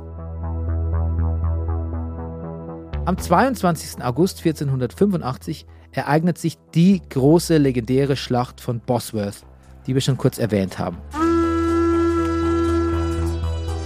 Am 3.05 3.17
22. 3.17 4.03
August 4.03 4.45
1485 4.45 5.65
ereignet 5.91 6.37
sich 6.37 6.59
die 6.75 7.01
große 7.09 7.57
legendäre 7.57 8.15
Schlacht 8.15 8.61
von 8.61 8.79
Bosworth, 8.79 9.43
die 9.87 9.95
wir 9.95 10.01
schon 10.01 10.17
kurz 10.17 10.37
erwähnt 10.37 10.77
haben. 10.77 10.99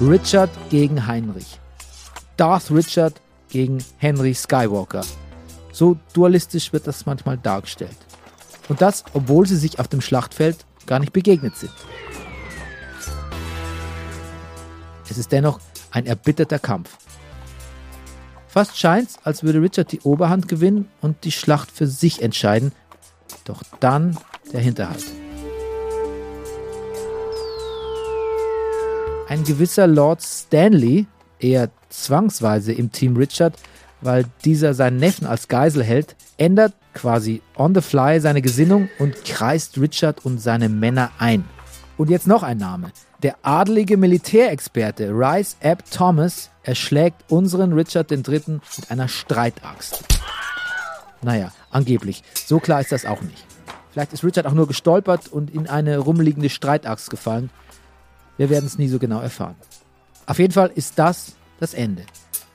Richard 0.02 0.50
gegen 0.70 1.08
Heinrich. 1.08 1.62
Darth 2.38 2.72
Richard 2.72 3.22
gegen 3.50 3.84
Henry 3.98 4.34
Skywalker. 4.34 5.02
So 5.72 5.98
dualistisch 6.14 6.74
wird 6.74 6.88
das 6.88 7.06
manchmal 7.06 7.38
dargestellt. 7.38 7.98
Und 8.70 8.82
das, 8.82 9.04
obwohl 9.14 9.46
sie 9.46 9.58
sich 9.58 9.80
auf 9.80 9.88
dem 9.88 10.02
Schlachtfeld 10.02 10.66
gar 10.86 11.00
nicht 11.00 11.14
begegnet 11.14 11.56
sind. 11.56 11.74
Es 15.10 15.18
ist 15.18 15.32
dennoch 15.32 15.60
ein 15.92 16.06
erbitterter 16.06 16.60
Kampf. 16.60 16.98
Fast 18.48 18.78
scheint's, 18.78 19.18
als 19.24 19.44
würde 19.44 19.62
Richard 19.62 19.92
die 19.92 20.02
Oberhand 20.02 20.48
gewinnen 20.48 20.90
und 21.02 21.24
die 21.24 21.32
Schlacht 21.32 21.72
für 21.72 21.88
sich 21.88 22.22
entscheiden. 22.22 22.72
Doch 23.44 23.64
dann 23.80 24.18
der 24.52 24.62
Hinterhalt. 24.62 25.04
Ein 29.28 29.44
gewisser 29.44 29.88
Lord 29.88 30.22
Stanley, 30.22 31.08
eher 31.40 31.70
zwangsweise 31.90 32.74
im 32.74 32.92
Team 32.92 33.18
Richard, 33.18 33.56
weil 34.02 34.26
dieser 34.44 34.74
seinen 34.74 34.98
Neffen 34.98 35.28
als 35.28 35.48
Geisel 35.48 35.84
hält, 35.84 36.16
ändert 36.38 36.74
quasi 36.94 37.42
on 37.56 37.74
the 37.76 37.82
fly 37.82 38.20
seine 38.20 38.42
Gesinnung 38.42 38.90
und 39.00 39.26
kreist 39.26 39.80
Richard 39.80 40.26
und 40.26 40.40
seine 40.40 40.70
Männer 40.70 41.12
ein. 41.20 41.46
Und 41.98 42.10
jetzt 42.10 42.28
noch 42.28 42.44
ein 42.44 42.58
Name. 42.58 42.92
Der 43.24 43.38
adelige 43.44 43.98
Militärexperte 43.98 45.10
Rice 45.10 45.56
Ebb 45.62 45.90
Thomas 45.90 46.50
erschlägt 46.64 47.24
unseren 47.32 47.74
Richard 47.74 48.12
III. 48.12 48.60
mit 48.78 48.92
einer 48.92 49.08
Streitaxt. 49.08 50.04
Naja, 51.22 51.52
angeblich. 51.72 52.24
So 52.46 52.60
klar 52.60 52.82
ist 52.82 52.92
das 52.92 53.06
auch 53.06 53.22
nicht. 53.22 53.46
Vielleicht 53.92 54.14
ist 54.14 54.24
Richard 54.24 54.46
auch 54.46 54.54
nur 54.54 54.68
gestolpert 54.68 55.30
und 55.30 55.50
in 55.50 55.68
eine 55.68 55.98
rumliegende 55.98 56.50
Streitaxt 56.50 57.10
gefallen. 57.10 57.50
Wir 58.38 58.50
werden 58.50 58.66
es 58.66 58.78
nie 58.78 58.90
so 58.90 59.00
genau 59.00 59.22
erfahren. 59.22 59.56
Auf 60.28 60.40
jeden 60.40 60.54
Fall 60.54 60.72
ist 60.74 60.98
das 60.98 61.36
das 61.60 61.74
Ende. 61.74 62.04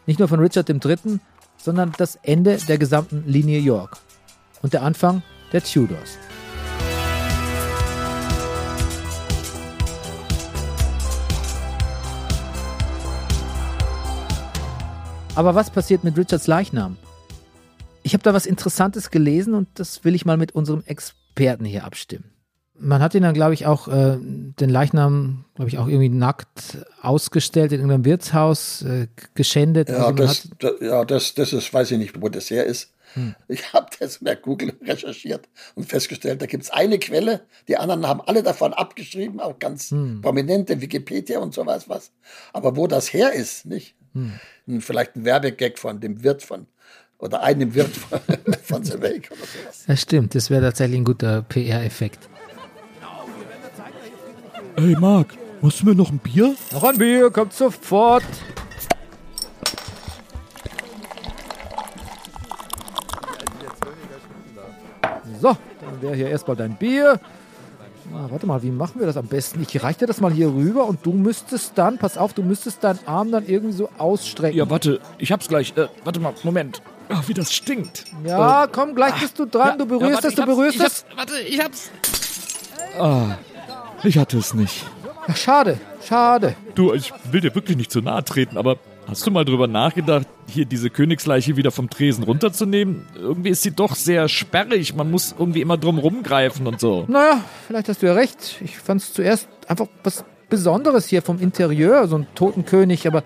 Nicht 0.07 0.19
nur 0.19 0.29
von 0.29 0.41
Richard 0.41 0.69
III., 0.69 1.21
sondern 1.57 1.93
das 1.99 2.17
Ende 2.23 2.57
der 2.57 2.79
gesamten 2.79 3.25
Linie 3.27 3.61
York 3.61 3.99
und 4.63 4.73
der 4.73 4.83
Anfang 4.83 5.23
der 5.53 5.63
Tudors. 5.63 6.19
Aber 15.37 15.55
was 15.55 15.71
passiert 15.71 16.03
mit 16.03 16.19
Richards 16.19 16.49
Leichnam? 16.49 16.97
Ich 18.03 18.15
habe 18.15 18.23
da 18.25 18.35
was 18.35 18.47
Interessantes 18.47 19.11
gelesen 19.11 19.55
und 19.55 19.69
das 19.75 20.05
will 20.05 20.15
ich 20.15 20.25
mal 20.27 20.37
mit 20.37 20.53
unserem 20.53 20.83
Experten 20.87 21.65
hier 21.65 21.85
abstimmen. 21.85 22.33
Man 22.83 23.03
hat 23.03 23.15
ihn 23.15 23.23
dann, 23.23 23.35
glaube 23.35 23.53
ich, 23.55 23.67
auch 23.67 23.89
äh, 23.89 24.17
den 24.21 24.71
Leichnam, 24.71 25.45
glaube 25.55 25.69
ich, 25.69 25.79
auch 25.79 25.87
irgendwie 25.87 26.09
nackt 26.09 26.79
ausgestellt 27.03 27.73
in 27.73 27.81
irgendeinem 27.81 28.05
Wirtshaus, 28.07 28.83
äh, 28.83 29.07
geschändet. 29.35 29.89
Ja, 29.91 29.97
Also 30.07 30.13
das, 30.13 30.45
hat- 30.45 30.51
da- 30.81 30.85
ja 30.85 31.05
das, 31.05 31.35
das 31.35 31.53
ist, 31.53 31.73
weiß 31.73 31.91
ich 31.91 31.99
nicht, 31.99 32.21
wo 32.23 32.29
das 32.29 32.51
her 32.51 32.65
ist. 32.65 32.93
Hm. 33.15 33.35
Ich 33.49 33.73
habe 33.73 33.87
das 33.99 34.19
bei 34.23 34.35
Google 34.37 34.73
recherchiert 34.87 35.49
und 35.75 35.85
festgestellt, 35.89 36.41
da 36.41 36.47
gibt 36.47 36.63
es 36.63 36.71
eine 36.71 36.99
Quelle, 36.99 37.41
die 37.69 37.77
anderen 37.77 38.07
haben 38.07 38.21
alle 38.21 38.43
davon 38.43 38.73
abgeschrieben, 38.73 39.41
auch 39.41 39.59
ganz 39.59 39.91
Hm. 39.91 40.21
prominente 40.23 40.81
Wikipedia 40.81 41.39
und 41.41 41.53
sowas 41.53 41.89
was. 41.89 42.13
Aber 42.53 42.77
wo 42.77 42.87
das 42.87 43.13
her 43.13 43.33
ist, 43.33 43.67
nicht? 43.67 43.95
Hm. 44.15 44.33
Hm, 44.67 44.81
Vielleicht 44.81 45.17
ein 45.17 45.25
Werbegag 45.25 45.79
von 45.79 46.01
dem 46.01 46.23
Wirt 46.23 46.43
von 46.43 46.67
oder 47.19 47.43
einem 47.43 47.75
Wirt 47.75 47.95
von, 47.95 48.19
von 48.63 48.89
Wake 49.03 49.29
oder 49.31 49.41
sowas. 49.41 49.85
Ja, 49.87 49.97
stimmt. 49.97 50.35
Das 50.35 50.49
wäre 50.49 50.63
tatsächlich 50.63 50.99
ein 50.99 51.05
guter 51.05 51.43
PR-Effekt. 51.43 52.29
Ey, 54.83 54.97
Marc, 54.99 55.35
machst 55.61 55.83
du 55.83 55.87
mir 55.87 55.95
noch 55.95 56.11
ein 56.11 56.19
Bier? 56.19 56.55
Noch 56.73 56.85
ein 56.85 56.97
Bier, 56.97 57.31
kommt 57.31 57.53
sofort. 57.53 58.25
So, 65.39 65.49
dann 65.83 66.01
wäre 66.01 66.15
hier 66.15 66.31
erstmal 66.31 66.57
dein 66.57 66.77
Bier. 66.77 67.21
Ah, 68.15 68.27
warte 68.31 68.47
mal, 68.47 68.63
wie 68.63 68.71
machen 68.71 69.01
wir 69.01 69.07
das 69.07 69.19
am 69.19 69.27
besten? 69.27 69.61
Ich 69.61 69.83
reiche 69.83 69.99
dir 70.01 70.07
das 70.07 70.19
mal 70.23 70.33
hier 70.33 70.49
rüber 70.49 70.87
und 70.87 71.05
du 71.05 71.13
müsstest 71.13 71.77
dann, 71.77 71.99
pass 71.99 72.17
auf, 72.17 72.33
du 72.33 72.43
müsstest 72.43 72.83
deinen 72.83 73.01
Arm 73.05 73.31
dann 73.31 73.47
irgendwie 73.47 73.75
so 73.75 73.91
ausstrecken. 73.99 74.57
Ja, 74.57 74.71
warte, 74.71 74.99
ich 75.19 75.31
hab's 75.31 75.49
gleich. 75.49 75.77
Äh, 75.77 75.89
warte 76.05 76.21
mal, 76.21 76.33
Moment. 76.43 76.81
Ach, 77.11 77.29
wie 77.29 77.35
das 77.35 77.53
stinkt. 77.53 78.07
Ja, 78.25 78.67
komm, 78.67 78.95
gleich 78.95 79.21
bist 79.21 79.39
du 79.39 79.45
dran. 79.45 79.79
du 79.79 79.85
berührst 79.85 80.25
es, 80.25 80.35
du 80.35 80.47
berührst 80.47 80.81
es. 80.81 81.05
Warte, 81.17 81.39
ich 81.41 81.63
hab's. 81.63 81.91
Ah, 82.99 83.37
ich 84.03 84.19
hatte 84.19 84.39
es 84.39 84.55
nicht. 84.55 84.85
Ja, 85.29 85.35
schade, 85.35 85.79
schade. 86.07 86.57
Du, 86.75 86.93
ich 86.93 87.13
will 87.31 87.41
dir 87.41 87.55
wirklich 87.55 87.77
nicht 87.77 87.91
zu 87.91 88.01
nahe 88.01 88.25
treten, 88.25 88.57
aber 88.57 88.79
hast 89.07 89.27
du 89.27 89.31
mal 89.31 89.45
drüber 89.45 89.67
nachgedacht, 89.67 90.27
hier 90.49 90.65
diese 90.65 90.91
Königsleiche 90.91 91.57
wieder 91.57 91.71
vom 91.71 91.91
Tresen 91.91 92.25
runterzunehmen? 92.25 93.07
Irgendwie 93.15 93.51
ist 93.51 93.63
sie 93.63 93.73
doch 93.73 93.95
sehr 93.95 94.29
sperrig. 94.29 94.95
Man 94.95 95.11
muss 95.11 95.35
irgendwie 95.39 95.61
immer 95.61 95.77
drum 95.77 95.99
rumgreifen 95.99 96.67
und 96.67 96.81
so. 96.81 97.05
Naja, 97.09 97.45
vielleicht 97.67 97.89
hast 97.89 98.03
du 98.03 98.07
ja 98.07 98.15
recht. 98.15 98.61
Ich 98.65 98.79
fand 98.79 99.03
es 99.03 99.13
zuerst 99.13 99.49
einfach 99.69 99.87
was 100.03 100.25
Besonderes 100.49 101.07
hier 101.07 101.23
vom 101.23 101.39
Interieur, 101.39 102.09
so 102.09 102.17
ein 102.17 102.27
Totenkönig, 102.35 103.07
aber 103.07 103.23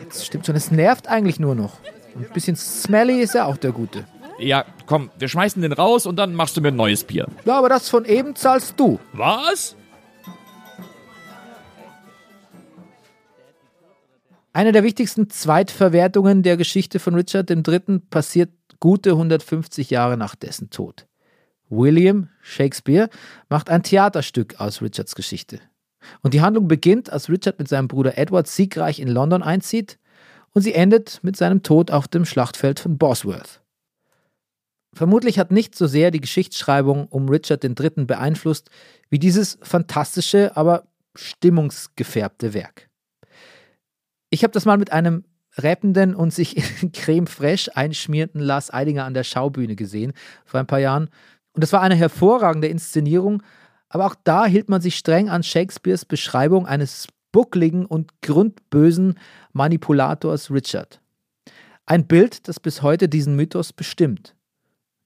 jetzt 0.00 0.24
stimmt 0.24 0.46
schon, 0.46 0.56
es 0.56 0.70
nervt 0.70 1.06
eigentlich 1.08 1.38
nur 1.38 1.54
noch. 1.54 1.74
Und 2.14 2.26
ein 2.26 2.32
bisschen 2.32 2.56
smelly 2.56 3.20
ist 3.20 3.34
ja 3.34 3.44
auch 3.44 3.58
der 3.58 3.72
Gute. 3.72 4.06
Ja, 4.38 4.64
komm, 4.86 5.10
wir 5.18 5.28
schmeißen 5.28 5.62
den 5.62 5.72
raus 5.72 6.06
und 6.06 6.16
dann 6.16 6.34
machst 6.34 6.56
du 6.56 6.60
mir 6.60 6.68
ein 6.68 6.76
neues 6.76 7.04
Bier. 7.04 7.26
Ja, 7.44 7.58
aber 7.58 7.68
das 7.68 7.88
von 7.88 8.04
eben 8.04 8.34
zahlst 8.34 8.74
du. 8.78 8.98
Was? 9.12 9.76
Eine 14.56 14.72
der 14.72 14.84
wichtigsten 14.84 15.28
Zweitverwertungen 15.28 16.42
der 16.42 16.56
Geschichte 16.56 16.98
von 16.98 17.14
Richard 17.14 17.50
III. 17.50 17.98
passiert 18.08 18.48
gute 18.80 19.10
150 19.10 19.90
Jahre 19.90 20.16
nach 20.16 20.34
dessen 20.34 20.70
Tod. 20.70 21.06
William 21.68 22.30
Shakespeare 22.40 23.10
macht 23.50 23.68
ein 23.68 23.82
Theaterstück 23.82 24.58
aus 24.58 24.80
Richards 24.80 25.14
Geschichte. 25.14 25.60
Und 26.22 26.32
die 26.32 26.40
Handlung 26.40 26.68
beginnt, 26.68 27.12
als 27.12 27.28
Richard 27.28 27.58
mit 27.58 27.68
seinem 27.68 27.86
Bruder 27.86 28.16
Edward 28.16 28.48
siegreich 28.48 28.98
in 28.98 29.08
London 29.08 29.42
einzieht 29.42 29.98
und 30.54 30.62
sie 30.62 30.72
endet 30.72 31.18
mit 31.22 31.36
seinem 31.36 31.62
Tod 31.62 31.90
auf 31.90 32.08
dem 32.08 32.24
Schlachtfeld 32.24 32.80
von 32.80 32.96
Bosworth. 32.96 33.60
Vermutlich 34.94 35.38
hat 35.38 35.52
nicht 35.52 35.74
so 35.74 35.86
sehr 35.86 36.10
die 36.10 36.22
Geschichtsschreibung 36.22 37.08
um 37.08 37.28
Richard 37.28 37.62
III. 37.62 38.06
beeinflusst, 38.06 38.70
wie 39.10 39.18
dieses 39.18 39.58
fantastische, 39.60 40.56
aber 40.56 40.86
stimmungsgefärbte 41.14 42.54
Werk. 42.54 42.88
Ich 44.36 44.42
habe 44.42 44.52
das 44.52 44.66
mal 44.66 44.76
mit 44.76 44.92
einem 44.92 45.24
rappenden 45.56 46.14
und 46.14 46.30
sich 46.30 46.82
in 46.82 46.92
Creme 46.92 47.26
Fraiche 47.26 47.74
einschmierenden 47.74 48.42
Lars 48.42 48.70
Eidinger 48.70 49.06
an 49.06 49.14
der 49.14 49.24
Schaubühne 49.24 49.76
gesehen, 49.76 50.12
vor 50.44 50.60
ein 50.60 50.66
paar 50.66 50.78
Jahren. 50.78 51.08
Und 51.54 51.62
das 51.62 51.72
war 51.72 51.80
eine 51.80 51.94
hervorragende 51.94 52.68
Inszenierung, 52.68 53.42
aber 53.88 54.04
auch 54.04 54.14
da 54.24 54.44
hielt 54.44 54.68
man 54.68 54.82
sich 54.82 54.96
streng 54.98 55.30
an 55.30 55.42
Shakespeares 55.42 56.04
Beschreibung 56.04 56.66
eines 56.66 57.06
buckligen 57.32 57.86
und 57.86 58.20
grundbösen 58.20 59.18
Manipulators 59.54 60.50
Richard. 60.50 61.00
Ein 61.86 62.06
Bild, 62.06 62.46
das 62.46 62.60
bis 62.60 62.82
heute 62.82 63.08
diesen 63.08 63.36
Mythos 63.36 63.72
bestimmt. 63.72 64.36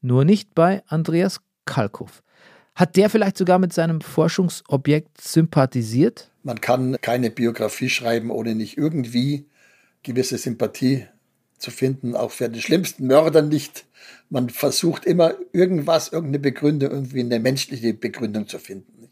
Nur 0.00 0.24
nicht 0.24 0.56
bei 0.56 0.82
Andreas 0.88 1.40
Kalkow. 1.66 2.20
Hat 2.74 2.96
der 2.96 3.10
vielleicht 3.10 3.36
sogar 3.36 3.58
mit 3.58 3.72
seinem 3.72 4.00
Forschungsobjekt 4.00 5.20
sympathisiert? 5.20 6.30
Man 6.42 6.60
kann 6.60 6.96
keine 7.00 7.30
Biografie 7.30 7.90
schreiben, 7.90 8.30
ohne 8.30 8.54
nicht 8.54 8.78
irgendwie 8.78 9.46
gewisse 10.02 10.38
Sympathie 10.38 11.06
zu 11.58 11.70
finden, 11.70 12.16
auch 12.16 12.30
für 12.30 12.48
den 12.48 12.62
schlimmsten 12.62 13.06
Mörder 13.06 13.42
nicht. 13.42 13.84
Man 14.30 14.48
versucht 14.48 15.04
immer 15.04 15.34
irgendwas, 15.52 16.08
irgendeine 16.08 16.38
Begründung, 16.38 16.90
irgendwie 16.90 17.20
eine 17.20 17.38
menschliche 17.38 17.92
Begründung 17.92 18.48
zu 18.48 18.58
finden. 18.58 19.08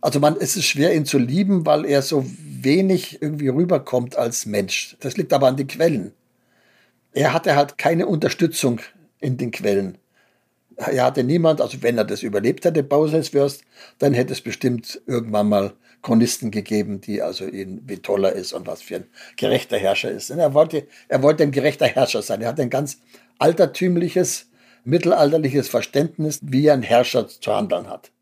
Also 0.00 0.20
man, 0.20 0.36
es 0.38 0.56
ist 0.56 0.66
schwer, 0.66 0.94
ihn 0.94 1.06
zu 1.06 1.18
lieben, 1.18 1.66
weil 1.66 1.84
er 1.84 2.02
so 2.02 2.24
wenig 2.38 3.20
irgendwie 3.20 3.48
rüberkommt 3.48 4.16
als 4.16 4.46
Mensch. 4.46 4.96
Das 5.00 5.16
liegt 5.16 5.32
aber 5.32 5.48
an 5.48 5.56
den 5.56 5.66
Quellen. 5.66 6.12
Er 7.12 7.32
hatte 7.32 7.56
halt 7.56 7.78
keine 7.78 8.06
Unterstützung 8.06 8.80
in 9.20 9.36
den 9.36 9.50
Quellen. 9.50 9.98
Er 10.78 11.04
hatte 11.04 11.24
niemand, 11.24 11.60
also 11.60 11.82
wenn 11.82 11.98
er 11.98 12.04
das 12.04 12.22
überlebt 12.22 12.64
hätte, 12.64 12.84
Bauselswürst, 12.84 13.64
dann 13.98 14.14
hätte 14.14 14.32
es 14.32 14.40
bestimmt 14.40 15.00
irgendwann 15.06 15.48
mal 15.48 15.72
Chronisten 16.02 16.52
gegeben, 16.52 17.00
die 17.00 17.20
also 17.20 17.46
ihn, 17.46 17.82
wie 17.86 17.98
toll 17.98 18.24
er 18.24 18.32
ist 18.32 18.52
und 18.52 18.68
was 18.68 18.82
für 18.82 18.96
ein 18.96 19.04
gerechter 19.36 19.76
Herrscher 19.76 20.10
ist. 20.10 20.30
Und 20.30 20.38
er 20.38 20.54
wollte, 20.54 20.86
er 21.08 21.22
wollte 21.22 21.42
ein 21.42 21.50
gerechter 21.50 21.86
Herrscher 21.86 22.22
sein. 22.22 22.42
Er 22.42 22.48
hat 22.48 22.60
ein 22.60 22.70
ganz 22.70 22.98
altertümliches, 23.38 24.50
mittelalterliches 24.84 25.68
Verständnis, 25.68 26.38
wie 26.42 26.70
ein 26.70 26.82
Herrscher 26.82 27.26
zu 27.26 27.54
handeln 27.54 27.88
hat. 27.88 28.12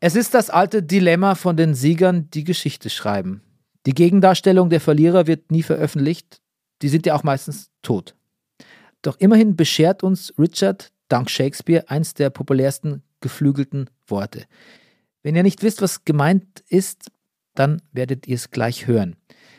Es 0.00 0.14
ist 0.14 0.34
das 0.34 0.50
alte 0.50 0.82
Dilemma 0.82 1.34
von 1.34 1.56
den 1.56 1.72
Siegern, 1.74 2.28
die 2.30 2.44
Geschichte 2.44 2.90
schreiben. 2.90 3.42
Die 3.86 3.94
Gegendarstellung 3.94 4.68
der 4.68 4.80
Verlierer 4.80 5.26
wird 5.26 5.50
nie 5.50 5.62
veröffentlicht. 5.62 6.42
Die 6.82 6.88
sind 6.88 7.06
ja 7.06 7.14
auch 7.14 7.22
meistens 7.22 7.70
tot. 7.80 8.14
Doch 9.00 9.16
immerhin 9.18 9.56
beschert 9.56 10.02
uns 10.02 10.34
Richard 10.38 10.92
dank 11.08 11.30
Shakespeare 11.30 11.88
eins 11.88 12.14
der 12.14 12.30
populärsten 12.30 13.02
geflügelten 13.20 13.90
Worte. 14.06 14.44
Wenn 15.22 15.34
ihr 15.34 15.42
nicht 15.42 15.62
wisst, 15.62 15.82
was 15.82 16.04
gemeint 16.04 16.62
ist, 16.68 17.10
dann 17.54 17.82
werdet 17.92 18.28
ihr 18.28 18.36
es 18.36 18.50
gleich 18.50 18.86
hören. 18.86 19.16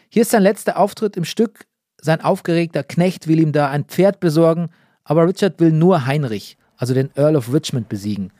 Hier 0.10 0.22
ist 0.22 0.32
sein 0.32 0.44
letzter 0.44 0.78
Auftritt 0.78 1.18
im 1.18 1.26
Stück. 1.26 1.66
Sein 2.00 2.22
aufgeregter 2.22 2.84
Knecht 2.84 3.28
will 3.28 3.40
ihm 3.40 3.52
da 3.52 3.70
ein 3.70 3.84
Pferd 3.84 4.20
besorgen, 4.20 4.70
aber 5.04 5.28
Richard 5.28 5.60
will 5.60 5.72
nur 5.72 6.06
Heinrich, 6.06 6.58
also 6.78 6.94
den 6.94 7.12
Earl 7.16 7.36
of 7.36 7.52
Richmond, 7.52 7.90
besiegen. 7.90 8.32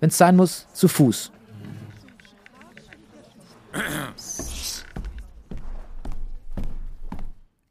Wenn 0.00 0.08
es 0.08 0.18
sein 0.18 0.34
muss, 0.34 0.66
zu 0.72 0.88
Fuß. 0.88 1.30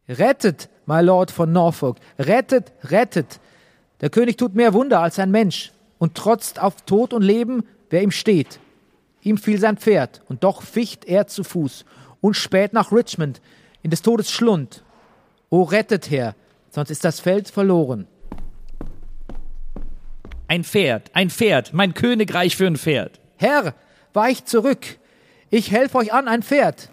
Rettet, 0.08 0.70
my 0.86 1.02
Lord 1.02 1.32
von 1.32 1.52
Norfolk, 1.52 1.98
rettet, 2.18 2.72
rettet. 2.86 3.41
Der 4.02 4.10
König 4.10 4.38
tut 4.38 4.56
mehr 4.56 4.74
Wunder 4.74 5.00
als 5.00 5.20
ein 5.20 5.32
Mensch 5.32 5.72
und 6.00 6.16
trotzt 6.16 6.60
auf 6.60 6.82
Tod 6.82 7.14
und 7.14 7.22
Leben, 7.22 7.64
wer 7.90 8.02
ihm 8.02 8.12
steht. 8.12 8.60
Ihm 9.22 9.38
fiel 9.38 9.60
sein 9.60 9.78
Pferd, 9.78 10.22
und 10.28 10.44
doch 10.44 10.64
ficht 10.64 11.06
er 11.06 11.28
zu 11.28 11.44
Fuß 11.44 11.86
und 12.20 12.36
spät 12.36 12.74
nach 12.74 12.92
Richmond, 12.92 13.42
in 13.84 13.92
des 13.92 14.02
Todes 14.02 14.32
Schlund. 14.32 14.84
O 15.50 15.64
rettet, 15.64 16.10
Herr, 16.10 16.36
sonst 16.72 16.90
ist 16.90 17.06
das 17.06 17.20
Feld 17.20 17.50
verloren. 17.50 18.08
Ein 20.48 20.64
Pferd, 20.64 21.12
ein 21.14 21.30
Pferd, 21.30 21.74
mein 21.74 21.94
Königreich 21.94 22.56
für 22.56 22.68
ein 22.68 22.78
Pferd. 22.78 23.20
Herr, 23.38 23.76
weicht 24.14 24.50
zurück, 24.50 24.98
ich 25.50 25.72
helf 25.72 25.96
euch 25.96 26.14
an, 26.14 26.28
ein 26.28 26.44
Pferd. 26.44 26.90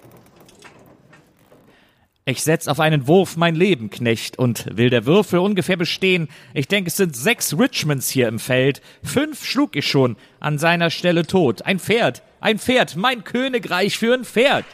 Ich 2.28 2.42
setz 2.42 2.68
auf 2.68 2.78
einen 2.78 3.06
Wurf 3.06 3.38
mein 3.38 3.54
Leben, 3.54 3.88
Knecht, 3.88 4.38
und 4.38 4.76
will 4.76 4.90
der 4.90 5.06
Würfel 5.06 5.38
ungefähr 5.38 5.78
bestehen. 5.78 6.28
Ich 6.52 6.68
denke, 6.68 6.88
es 6.88 6.98
sind 6.98 7.16
sechs 7.16 7.58
Richmonds 7.58 8.10
hier 8.10 8.28
im 8.28 8.38
Feld. 8.38 8.82
Fünf 9.02 9.46
schlug 9.46 9.74
ich 9.76 9.88
schon, 9.88 10.18
an 10.38 10.58
seiner 10.58 10.90
Stelle 10.90 11.26
tot. 11.26 11.62
Ein 11.62 11.78
Pferd, 11.78 12.22
ein 12.40 12.58
Pferd, 12.58 12.96
mein 12.96 13.24
Königreich 13.24 13.96
für 13.96 14.12
ein 14.12 14.26
Pferd. 14.26 14.66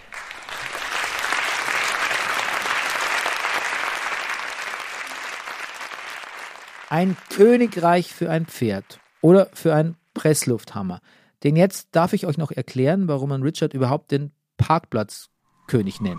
Ein 6.91 7.17
Königreich 7.31 8.13
für 8.13 8.31
ein 8.31 8.47
Pferd 8.47 8.99
oder 9.21 9.49
für 9.53 9.77
einen 9.77 9.95
Presslufthammer. 10.13 11.01
Denn 11.45 11.55
jetzt 11.55 11.91
darf 11.93 12.15
ich 12.15 12.27
euch 12.27 12.37
noch 12.37 12.51
erklären, 12.51 13.07
warum 13.07 13.29
man 13.29 13.45
Richard 13.45 13.75
überhaupt 13.75 14.11
den 14.11 14.33
Parkplatzkönig 14.57 16.01
nennt. 16.01 16.19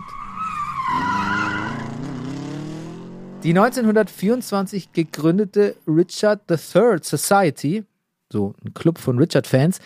Die 3.46 3.56
1924 3.56 4.92
gegründete 4.92 5.76
Richard 5.86 6.50
III 6.50 6.98
Society, 7.00 7.84
so 8.28 8.54
ein 8.64 8.74
Club 8.74 8.98
von 8.98 9.18
Richard-Fans, 9.18 9.78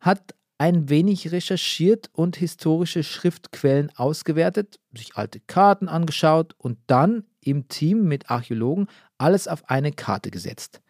hat 0.00 0.34
ein 0.56 0.88
wenig 0.88 1.30
recherchiert 1.30 2.08
und 2.14 2.36
historische 2.36 3.02
Schriftquellen 3.02 3.92
ausgewertet, 3.96 4.80
sich 4.96 5.14
alte 5.14 5.40
Karten 5.40 5.90
angeschaut 5.90 6.54
und 6.56 6.78
dann 6.86 7.24
im 7.42 7.68
Team 7.68 8.04
mit 8.04 8.30
Archäologen 8.30 8.86
alles 9.18 9.46
auf 9.46 9.68
eine 9.68 9.92
Karte 9.92 10.30
gesetzt. 10.30 10.80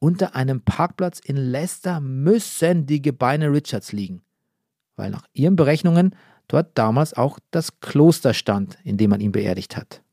Unter 0.00 0.36
einem 0.36 0.60
Parkplatz 0.60 1.20
in 1.20 1.38
Leicester 1.38 2.00
müssen 2.00 2.84
die 2.84 3.00
Gebeine 3.00 3.50
Richards 3.50 3.92
liegen, 3.92 4.20
weil 4.96 5.08
nach 5.08 5.24
ihren 5.32 5.56
Berechnungen 5.56 6.16
dort 6.48 6.76
damals 6.76 7.14
auch 7.14 7.38
das 7.50 7.80
Kloster 7.80 8.34
stand, 8.34 8.76
in 8.84 8.98
dem 8.98 9.08
man 9.08 9.22
ihn 9.22 9.32
beerdigt 9.32 9.78
hat. 9.78 10.03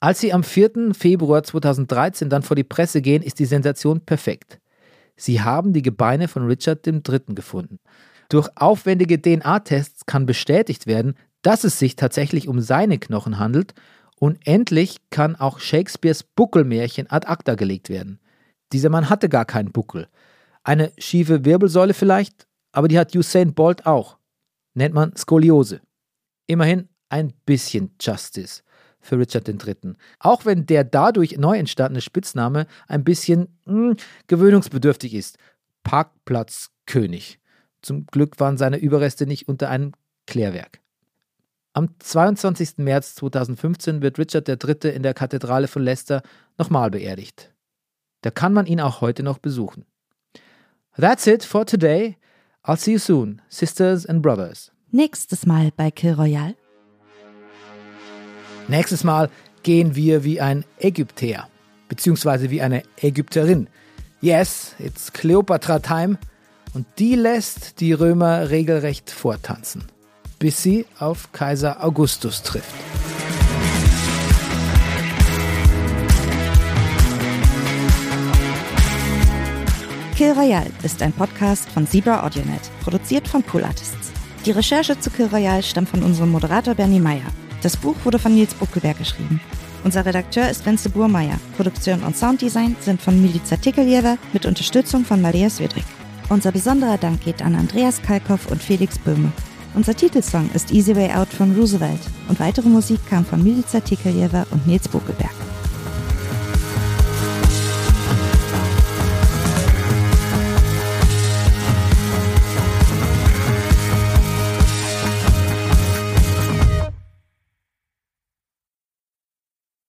Als 0.00 0.20
sie 0.20 0.32
am 0.32 0.44
4. 0.44 0.92
Februar 0.92 1.42
2013 1.42 2.28
dann 2.28 2.42
vor 2.42 2.54
die 2.54 2.64
Presse 2.64 3.00
gehen, 3.00 3.22
ist 3.22 3.38
die 3.38 3.46
Sensation 3.46 4.00
perfekt. 4.00 4.60
Sie 5.16 5.40
haben 5.40 5.72
die 5.72 5.82
Gebeine 5.82 6.28
von 6.28 6.46
Richard 6.46 6.86
III. 6.86 7.02
gefunden. 7.28 7.78
Durch 8.28 8.48
aufwendige 8.56 9.20
DNA-Tests 9.20 10.04
kann 10.04 10.26
bestätigt 10.26 10.86
werden, 10.86 11.14
dass 11.40 11.64
es 11.64 11.78
sich 11.78 11.96
tatsächlich 11.96 12.48
um 12.48 12.60
seine 12.60 12.98
Knochen 12.98 13.38
handelt 13.38 13.74
und 14.18 14.46
endlich 14.46 14.98
kann 15.10 15.36
auch 15.36 15.60
Shakespeares 15.60 16.24
Buckelmärchen 16.24 17.08
ad 17.10 17.26
acta 17.26 17.54
gelegt 17.54 17.88
werden. 17.88 18.20
Dieser 18.72 18.90
Mann 18.90 19.08
hatte 19.08 19.28
gar 19.28 19.44
keinen 19.44 19.72
Buckel. 19.72 20.08
Eine 20.64 20.92
schiefe 20.98 21.44
Wirbelsäule 21.44 21.94
vielleicht, 21.94 22.46
aber 22.72 22.88
die 22.88 22.98
hat 22.98 23.14
Usain 23.14 23.54
Bolt 23.54 23.86
auch. 23.86 24.18
Nennt 24.74 24.94
man 24.94 25.16
Skoliose. 25.16 25.80
Immerhin 26.46 26.88
ein 27.08 27.32
bisschen 27.46 27.94
Justice 28.00 28.62
für 29.06 29.18
Richard 29.18 29.48
III. 29.48 29.94
Auch 30.18 30.44
wenn 30.44 30.66
der 30.66 30.84
dadurch 30.84 31.38
neu 31.38 31.56
entstandene 31.56 32.00
Spitzname 32.00 32.66
ein 32.88 33.04
bisschen 33.04 33.48
mh, 33.64 33.72
hm, 33.72 33.96
gewöhnungsbedürftig 34.26 35.14
ist. 35.14 35.38
Parkplatzkönig. 35.82 37.38
Zum 37.82 38.06
Glück 38.06 38.40
waren 38.40 38.56
seine 38.56 38.78
Überreste 38.78 39.26
nicht 39.26 39.48
unter 39.48 39.70
einem 39.70 39.92
Klärwerk. 40.26 40.80
Am 41.72 41.90
22. 41.98 42.78
März 42.78 43.14
2015 43.16 44.02
wird 44.02 44.18
Richard 44.18 44.48
III. 44.48 44.90
in 44.94 45.02
der 45.02 45.14
Kathedrale 45.14 45.68
von 45.68 45.82
Leicester 45.82 46.22
nochmal 46.56 46.90
beerdigt. 46.90 47.52
Da 48.22 48.30
kann 48.30 48.52
man 48.52 48.66
ihn 48.66 48.80
auch 48.80 49.02
heute 49.02 49.22
noch 49.22 49.38
besuchen. 49.38 49.84
That's 50.96 51.26
it 51.26 51.44
for 51.44 51.66
today. 51.66 52.16
I'll 52.64 52.78
see 52.78 52.92
you 52.92 52.98
soon, 52.98 53.42
sisters 53.48 54.06
and 54.06 54.22
brothers. 54.22 54.72
Nächstes 54.90 55.44
Mal 55.44 55.70
bei 55.76 55.90
Kill 55.90 56.14
Royale. 56.14 56.56
Nächstes 58.68 59.04
Mal 59.04 59.30
gehen 59.62 59.94
wir 59.94 60.24
wie 60.24 60.40
ein 60.40 60.64
Ägypter, 60.78 61.48
beziehungsweise 61.88 62.50
wie 62.50 62.62
eine 62.62 62.82
Ägypterin. 63.00 63.68
Yes, 64.20 64.74
it's 64.78 65.12
Cleopatra 65.12 65.78
Time. 65.78 66.18
Und 66.74 66.86
die 66.98 67.14
lässt 67.14 67.80
die 67.80 67.92
Römer 67.92 68.50
regelrecht 68.50 69.10
vortanzen, 69.10 69.84
bis 70.38 70.62
sie 70.62 70.84
auf 70.98 71.30
Kaiser 71.32 71.82
Augustus 71.82 72.42
trifft. 72.42 72.74
Kill 80.16 80.32
Royale 80.32 80.70
ist 80.82 81.02
ein 81.02 81.12
Podcast 81.12 81.68
von 81.68 81.86
Zebra 81.86 82.24
AudioNet, 82.24 82.62
produziert 82.82 83.28
von 83.28 83.42
Pool 83.42 83.64
Artists. 83.64 84.12
Die 84.44 84.50
Recherche 84.50 84.98
zu 84.98 85.10
Kill 85.10 85.26
Royale 85.26 85.62
stammt 85.62 85.90
von 85.90 86.02
unserem 86.02 86.30
Moderator 86.30 86.74
Bernie 86.74 87.00
Meyer. 87.00 87.32
Das 87.66 87.76
Buch 87.76 87.96
wurde 88.04 88.20
von 88.20 88.32
Nils 88.32 88.54
Buckelberg 88.54 88.96
geschrieben. 88.96 89.40
Unser 89.82 90.06
Redakteur 90.06 90.48
ist 90.48 90.64
Wenzel 90.64 90.92
Burmeier. 90.92 91.36
Produktion 91.56 92.00
und 92.04 92.16
Sounddesign 92.16 92.76
sind 92.78 93.02
von 93.02 93.20
Milica 93.20 93.56
Tikeljewer 93.56 94.18
mit 94.32 94.46
Unterstützung 94.46 95.04
von 95.04 95.20
Maria 95.20 95.50
Swedrick. 95.50 95.82
Unser 96.28 96.52
besonderer 96.52 96.96
Dank 96.96 97.24
geht 97.24 97.42
an 97.42 97.56
Andreas 97.56 98.00
Kalkoff 98.00 98.46
und 98.52 98.62
Felix 98.62 99.00
Böhme. 99.00 99.32
Unser 99.74 99.96
Titelsong 99.96 100.48
ist 100.54 100.70
Easy 100.70 100.94
Way 100.94 101.10
Out 101.14 101.30
von 101.30 101.56
Roosevelt 101.56 101.98
und 102.28 102.38
weitere 102.38 102.68
Musik 102.68 103.00
kam 103.10 103.24
von 103.24 103.42
Milica 103.42 103.80
Tikeljewer 103.80 104.46
und 104.52 104.64
Nils 104.68 104.86
Buckelberg. 104.86 105.45